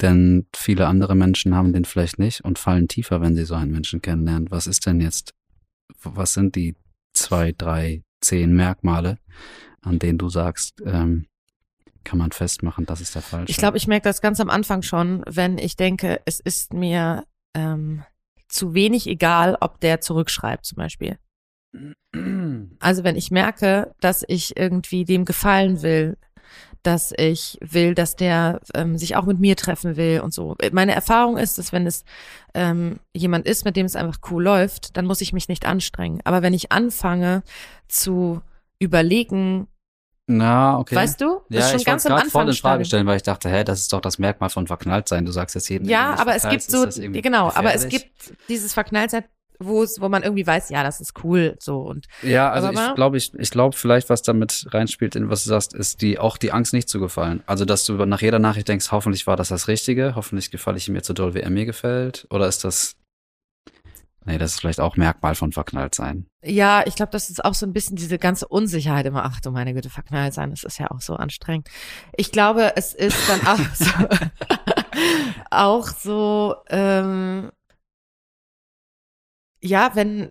[0.00, 3.72] denn viele andere Menschen haben den vielleicht nicht und fallen tiefer, wenn sie so einen
[3.72, 4.50] Menschen kennenlernen.
[4.50, 5.34] Was ist denn jetzt,
[6.02, 6.76] was sind die
[7.14, 9.18] zwei, drei, zehn Merkmale,
[9.82, 11.26] an denen du sagst, ähm,
[12.04, 13.50] kann man festmachen, das ist der falsche?
[13.50, 17.24] Ich glaube, ich merke das ganz am Anfang schon, wenn ich denke, es ist mir
[17.54, 18.04] ähm,
[18.48, 21.18] zu wenig egal, ob der zurückschreibt zum Beispiel.
[22.78, 26.16] Also wenn ich merke, dass ich irgendwie dem gefallen will,
[26.84, 30.54] dass ich will, dass der ähm, sich auch mit mir treffen will und so.
[30.70, 32.04] Meine Erfahrung ist, dass wenn es
[32.52, 36.20] ähm, jemand ist, mit dem es einfach cool läuft, dann muss ich mich nicht anstrengen.
[36.24, 37.42] Aber wenn ich anfange
[37.88, 38.42] zu
[38.78, 39.66] überlegen,
[40.26, 40.94] Na, okay.
[40.94, 43.16] weißt du, ja, ist schon ich ganz wollte am gerade voll in Frage stellen, weil
[43.16, 45.24] ich dachte, hä, das ist doch das Merkmal von verknallt sein.
[45.24, 45.88] Du sagst jetzt jeden.
[45.88, 48.10] Ja, aber es gibt so, genau, aber es gibt
[48.48, 49.24] dieses Verknalltsein,
[49.60, 52.88] wo es, wo man irgendwie weiß, ja, das ist cool, so und Ja, also Aber-
[52.88, 56.18] ich glaube, ich, ich glaube vielleicht, was damit reinspielt, in was du sagst, ist die
[56.18, 57.42] auch die Angst nicht zu gefallen.
[57.46, 60.88] Also, dass du nach jeder Nachricht denkst, hoffentlich war das das Richtige, hoffentlich gefalle ich
[60.88, 62.26] ihm jetzt so doll, wie er mir gefällt.
[62.30, 62.96] Oder ist das,
[64.24, 66.26] nee, das ist vielleicht auch Merkmal von verknallt sein.
[66.42, 69.50] ja, ich glaube, das ist auch so ein bisschen diese ganze Unsicherheit immer, ach du
[69.50, 71.68] meine Güte, verknallt sein, das ist ja auch so anstrengend.
[72.16, 73.90] Ich glaube, es ist dann auch so,
[75.50, 77.50] auch so, ähm,
[79.64, 80.30] ja, wenn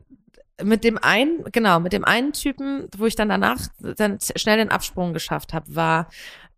[0.61, 4.69] mit dem einen, genau, mit dem einen Typen, wo ich dann danach dann schnell den
[4.69, 6.09] Absprung geschafft habe, war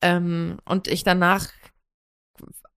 [0.01, 1.47] ähm, und ich danach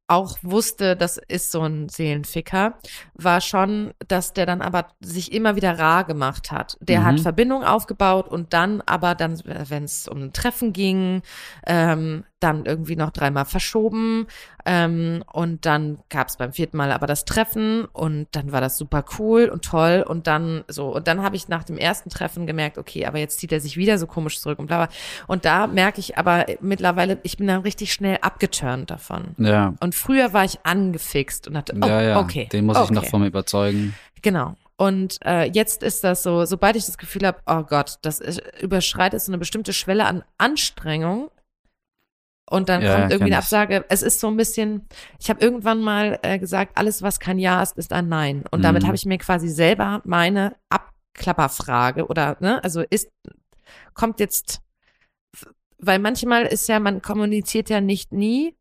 [0.07, 2.79] auch wusste, das ist so ein Seelenficker,
[3.19, 6.79] war schon, dass der dann aber sich immer wieder rar gemacht hat.
[6.81, 7.05] Der Mhm.
[7.05, 11.23] hat Verbindung aufgebaut und dann aber dann, wenn es um ein Treffen ging,
[11.67, 14.29] ähm, dann irgendwie noch dreimal verschoben
[14.65, 18.79] ähm, und dann gab es beim vierten Mal aber das Treffen und dann war das
[18.79, 22.47] super cool und toll und dann so und dann habe ich nach dem ersten Treffen
[22.47, 24.95] gemerkt, okay, aber jetzt zieht er sich wieder so komisch zurück und bla bla.
[25.27, 29.35] Und da merke ich aber mittlerweile, ich bin dann richtig schnell abgeturnt davon.
[29.39, 29.75] Ja.
[29.81, 32.21] Und früher war ich angefixt und hatte, oh, ja, ja.
[32.21, 32.49] okay.
[32.53, 33.99] Den muss ich noch mir überzeugen.
[34.23, 34.55] Genau.
[34.77, 38.41] Und äh, jetzt ist das so, sobald ich das Gefühl habe, oh Gott, das ist,
[38.63, 41.31] überschreitet so eine bestimmte Schwelle an Anstrengung
[42.49, 43.45] und dann Ja, kommt irgendwie eine ich.
[43.45, 43.85] Absage.
[43.89, 44.87] Es ist so ein bisschen,
[45.19, 48.45] ich habe irgendwann mal äh, gesagt, alles, was kein Ja ist, ist ein Nein.
[48.53, 48.87] Und damit Mhm.
[48.87, 53.11] habe ich mir quasi selber meine Abklapperfrage oder, ne, also ist,
[53.95, 54.61] kommt jetzt,
[55.79, 58.55] weil manchmal ist ja, man kommuniziert ja nicht nie,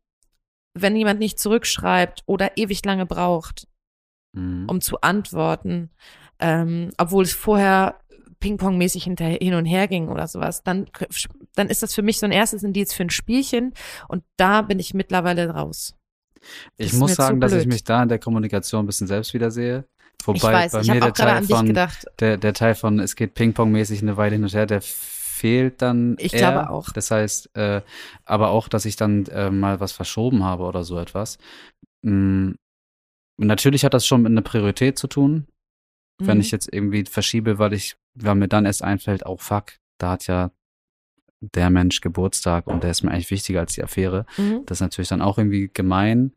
[0.74, 3.66] wenn jemand nicht zurückschreibt oder ewig lange braucht
[4.32, 4.66] Mhm.
[4.68, 5.90] um zu antworten,
[6.38, 8.00] ähm, obwohl es vorher
[8.40, 10.86] Ping-Pong-mäßig hin und her ging oder sowas, dann,
[11.54, 13.74] dann ist das für mich so ein erstes Indiz für ein Spielchen
[14.06, 15.94] und da bin ich mittlerweile raus.
[16.76, 19.84] Ich muss sagen, dass ich mich da in der Kommunikation ein bisschen selbst wiedersehe.
[20.24, 22.06] Wobei ich weiß, bei ich mir habe der Teil von gedacht.
[22.20, 26.16] der, der Teil von es geht Ping-Pong-mäßig eine Weile hin und her, der fehlt dann.
[26.18, 26.52] Ich eher.
[26.52, 26.90] glaube auch.
[26.90, 27.82] Das heißt, äh,
[28.24, 31.38] aber auch, dass ich dann äh, mal was verschoben habe oder so etwas.
[32.02, 32.52] Mm,
[33.46, 35.46] natürlich hat das schon mit einer Priorität zu tun.
[36.20, 36.40] Wenn Mhm.
[36.42, 40.26] ich jetzt irgendwie verschiebe, weil ich, weil mir dann erst einfällt, oh fuck, da hat
[40.26, 40.50] ja
[41.40, 44.26] der Mensch Geburtstag und der ist mir eigentlich wichtiger als die Affäre.
[44.36, 44.64] Mhm.
[44.66, 46.34] Das ist natürlich dann auch irgendwie gemein.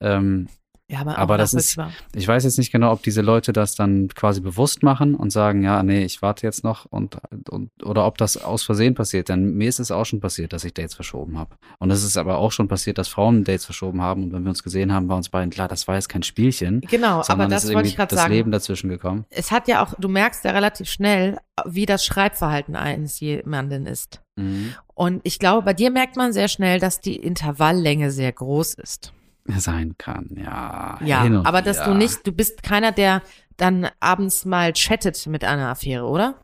[0.00, 0.48] Ähm,
[0.90, 1.78] Ja, aber, aber das ist-
[2.14, 5.62] ich weiß jetzt nicht genau, ob diese Leute das dann quasi bewusst machen und sagen,
[5.62, 7.16] ja, nee, ich warte jetzt noch und,
[7.48, 9.28] und oder ob das aus Versehen passiert.
[9.28, 11.54] Denn mir ist es auch schon passiert, dass ich Dates verschoben habe.
[11.78, 14.24] Und es ist aber auch schon passiert, dass Frauen Dates verschoben haben.
[14.24, 16.80] Und wenn wir uns gesehen haben, war uns beiden klar, das war jetzt kein Spielchen.
[16.80, 18.34] Genau, aber das ist wollte ich gerade das sagen.
[18.34, 19.26] Leben dazwischen gekommen.
[19.30, 24.22] Es hat ja auch, du merkst ja relativ schnell, wie das Schreibverhalten eines jemanden ist.
[24.34, 24.74] Mhm.
[24.94, 29.12] Und ich glaube, bei dir merkt man sehr schnell, dass die Intervalllänge sehr groß ist.
[29.46, 30.98] Sein kann, ja.
[31.04, 31.94] Ja, aber dass du wieder.
[31.94, 33.22] nicht, du bist keiner, der
[33.56, 36.40] dann abends mal chattet mit einer Affäre, oder?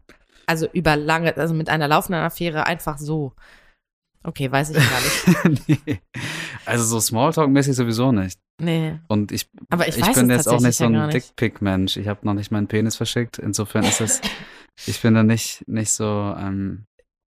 [0.47, 3.32] Also über lange, also mit einer laufenden Affäre einfach so.
[4.22, 5.78] Okay, weiß ich gar nicht.
[5.86, 6.01] nee.
[6.64, 8.40] Also so Smalltalk-mäßig sowieso nicht.
[8.61, 8.99] Nee.
[9.09, 11.11] Und ich, Aber ich ich bin jetzt auch nicht so ja ein.
[11.11, 11.97] Dickpick-Mensch.
[11.97, 13.38] Ich habe noch nicht meinen Penis verschickt.
[13.38, 14.20] Insofern ist es,
[14.86, 16.86] ich bin da nicht, nicht so, ähm,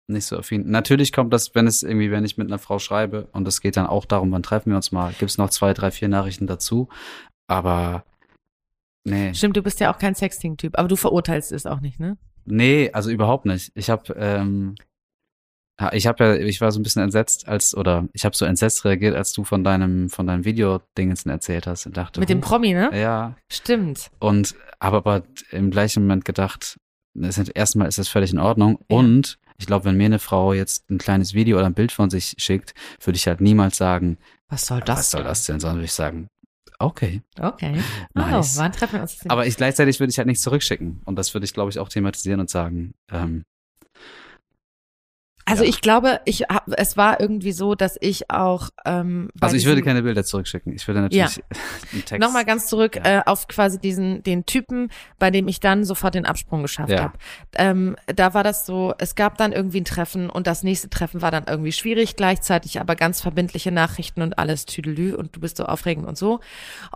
[0.07, 0.69] nicht so affin.
[0.69, 3.77] Natürlich kommt das, wenn es irgendwie, wenn ich mit einer Frau schreibe und es geht
[3.77, 6.89] dann auch darum, wann treffen wir uns mal, gibt's noch zwei, drei, vier Nachrichten dazu.
[7.47, 8.03] Aber
[9.05, 12.17] nee, Stimmt, du bist ja auch kein Sexting-Typ, aber du verurteilst es auch nicht, ne?
[12.45, 13.71] nee, also überhaupt nicht.
[13.75, 14.75] Ich habe, ähm,
[15.91, 18.85] ich habe ja, ich war so ein bisschen entsetzt, als oder ich habe so entsetzt
[18.85, 22.47] reagiert, als du von deinem, von deinem Video-Dingens erzählt hast und dachte, Mit dem huch,
[22.47, 22.89] Promi, ne?
[22.93, 24.11] ja, Stimmt.
[24.19, 26.77] Und habe aber im gleichen Moment gedacht,
[27.19, 28.79] es erstmal ist das völlig in Ordnung.
[28.89, 28.97] Ja.
[28.97, 32.09] Und ich glaube, wenn mir eine Frau jetzt ein kleines Video oder ein Bild von
[32.09, 32.73] sich schickt,
[33.03, 34.17] würde ich halt niemals sagen,
[34.49, 34.97] Was soll das?
[34.99, 36.27] was soll das denn, sondern würde ich sagen,
[36.79, 37.21] okay.
[37.39, 37.81] Okay.
[38.13, 38.57] Nice.
[38.57, 39.17] Oh, wann treffen wir uns?
[39.29, 41.01] Aber ich gleichzeitig würde ich halt nichts zurückschicken.
[41.05, 43.43] Und das würde ich, glaube ich, auch thematisieren und sagen, ähm,
[45.45, 45.69] Also Ja.
[45.69, 49.81] ich glaube, ich hab, es war irgendwie so, dass ich auch ähm, also ich würde
[49.81, 50.73] keine Bilder zurückschicken.
[50.73, 51.41] Ich würde natürlich
[51.91, 52.19] einen Text.
[52.25, 53.19] Nochmal ganz zurück Ja.
[53.19, 54.89] äh, auf quasi diesen den Typen,
[55.19, 57.03] bei dem ich dann sofort den Absprung geschafft Ja.
[57.03, 57.13] habe.
[57.55, 61.21] Ähm, da war das so, es gab dann irgendwie ein Treffen und das nächste Treffen
[61.21, 65.57] war dann irgendwie schwierig, gleichzeitig aber ganz verbindliche Nachrichten und alles Tüdelü und du bist
[65.57, 66.39] so aufregend und so.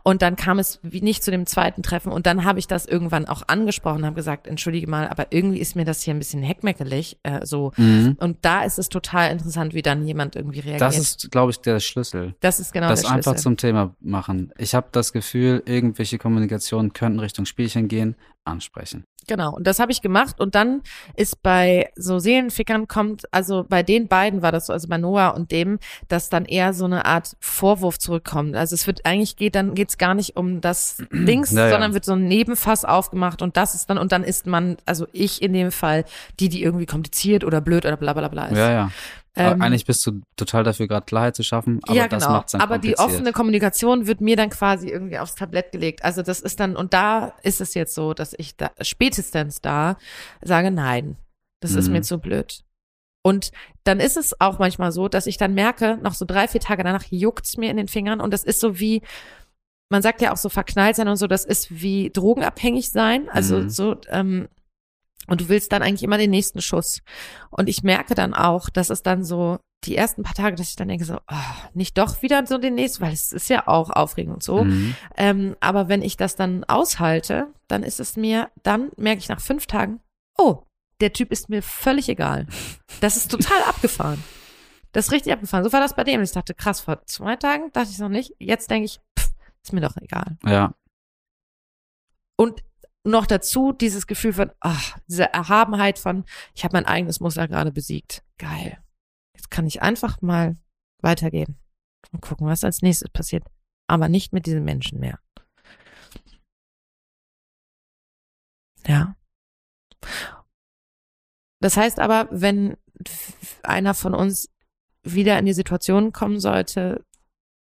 [0.04, 2.86] Und dann kam es wie nicht zu dem zweiten Treffen und dann habe ich das
[2.86, 6.43] irgendwann auch angesprochen, habe gesagt, entschuldige mal, aber irgendwie ist mir das hier ein bisschen
[6.43, 7.72] heckmeckelig, äh, so.
[7.78, 8.16] Mhm.
[8.20, 10.82] Und da ist es total interessant, wie dann jemand irgendwie reagiert.
[10.82, 12.36] Das ist, glaube ich, der Schlüssel.
[12.40, 13.44] das ist genau das der einfach Schlüssel.
[13.44, 14.52] zum Thema machen.
[14.58, 18.16] Ich habe das Gefühl, irgendwelche Kommunikationen könnten Richtung Spielchen gehen,
[18.46, 19.06] ansprechen.
[19.28, 20.82] Genau, und das habe ich gemacht und dann
[21.16, 25.36] ist bei so Seelenfickern kommt, also bei den beiden war das so, also bei Noah
[25.36, 28.56] und dem, dass dann eher so eine Art Vorwurf zurückkommt.
[28.56, 31.72] Also es wird eigentlich geht, dann geht's gar nicht um das Dings, Ja, ja.
[31.72, 35.08] sondern wird so ein Nebenfass aufgemacht und das ist dann, und dann ist man, also
[35.12, 36.06] ich in dem Fall,
[36.40, 38.58] die, die irgendwie kompliziert oder blöd oder bla bla bla ist.
[38.58, 38.92] Ja, ja.
[39.40, 42.38] Ähm, Eigentlich bist du total dafür, gerade Klarheit zu schaffen, aber ja, das genau.
[42.38, 46.04] macht's dann Aber die offene Kommunikation wird mir dann quasi irgendwie aufs Tablett gelegt.
[46.04, 49.98] Also das ist dann, und da ist es jetzt so, dass ich da spätestens da
[50.42, 51.18] sage, nein,
[51.62, 51.94] das ist Mhm.
[51.94, 52.64] mir zu blöd.
[53.26, 53.52] Und
[53.84, 56.84] dann ist es auch manchmal so, dass ich dann merke, noch so drei, vier Tage
[56.84, 59.02] danach juckt's mir in den Fingern und das ist so wie,
[59.90, 63.30] man sagt ja auch so verknallt sein und so, das ist wie drogenabhängig sein.
[63.30, 63.70] Also Mhm.
[63.70, 64.48] so, ähm,
[65.28, 67.02] und du willst dann eigentlich immer den nächsten Schuss.
[67.50, 70.76] Und ich merke dann auch, dass es dann so, die ersten paar Tage, dass ich
[70.76, 73.90] dann denke so, oh, nicht doch wieder so den nächsten, weil es ist ja auch
[73.90, 74.64] aufregend und so.
[74.64, 74.96] Mhm.
[75.16, 79.40] Ähm, aber wenn ich das dann aushalte, dann ist es mir, dann merke ich nach
[79.42, 80.00] fünf Tagen,
[80.38, 80.64] oh,
[81.00, 82.48] der Typ ist mir völlig egal.
[83.02, 84.24] Das ist total abgefahren.
[84.94, 85.64] Das ist richtig abgefahren.
[85.64, 86.22] So war das bei dem.
[86.22, 88.34] Ich dachte, krass, vor zwei Tagen dachte ich es noch nicht.
[88.40, 89.30] Jetzt denke ich, pff,
[89.64, 90.38] ist mir doch egal.
[90.46, 90.74] Ja.
[92.36, 92.64] Und
[93.08, 97.72] noch dazu dieses Gefühl von, ach, diese Erhabenheit von, ich habe mein eigenes Muster gerade
[97.72, 98.24] besiegt.
[98.38, 98.82] Geil.
[99.36, 100.58] Jetzt kann ich einfach mal
[101.01, 101.58] weitergehen
[102.12, 103.43] und gucken, was als nächstes passiert.
[103.88, 105.20] Aber nicht mit diesen Menschen mehr.
[108.86, 109.16] Ja.
[111.60, 112.78] Das heißt aber, wenn
[113.64, 114.49] einer von uns
[115.03, 117.05] wieder in die Situation kommen sollte,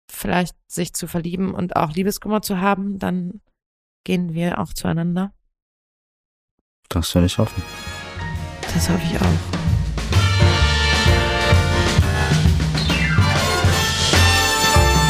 [0.09, 3.41] vielleicht sich zu verlieben und auch Liebeskummer zu haben, dann
[4.05, 5.33] gehen wir auch zueinander.
[6.89, 7.61] Das will ich hoffen.
[8.73, 9.57] Das hoffe ich auch.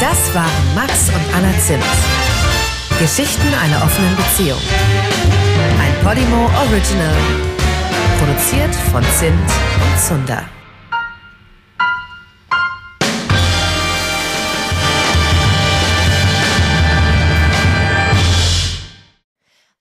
[0.00, 1.84] Das waren Max und Anna Zimt.
[2.98, 4.60] Geschichten einer offenen Beziehung.
[5.80, 7.16] Ein Podimo Original.
[8.18, 10.57] Produziert von Zimt und Zunder.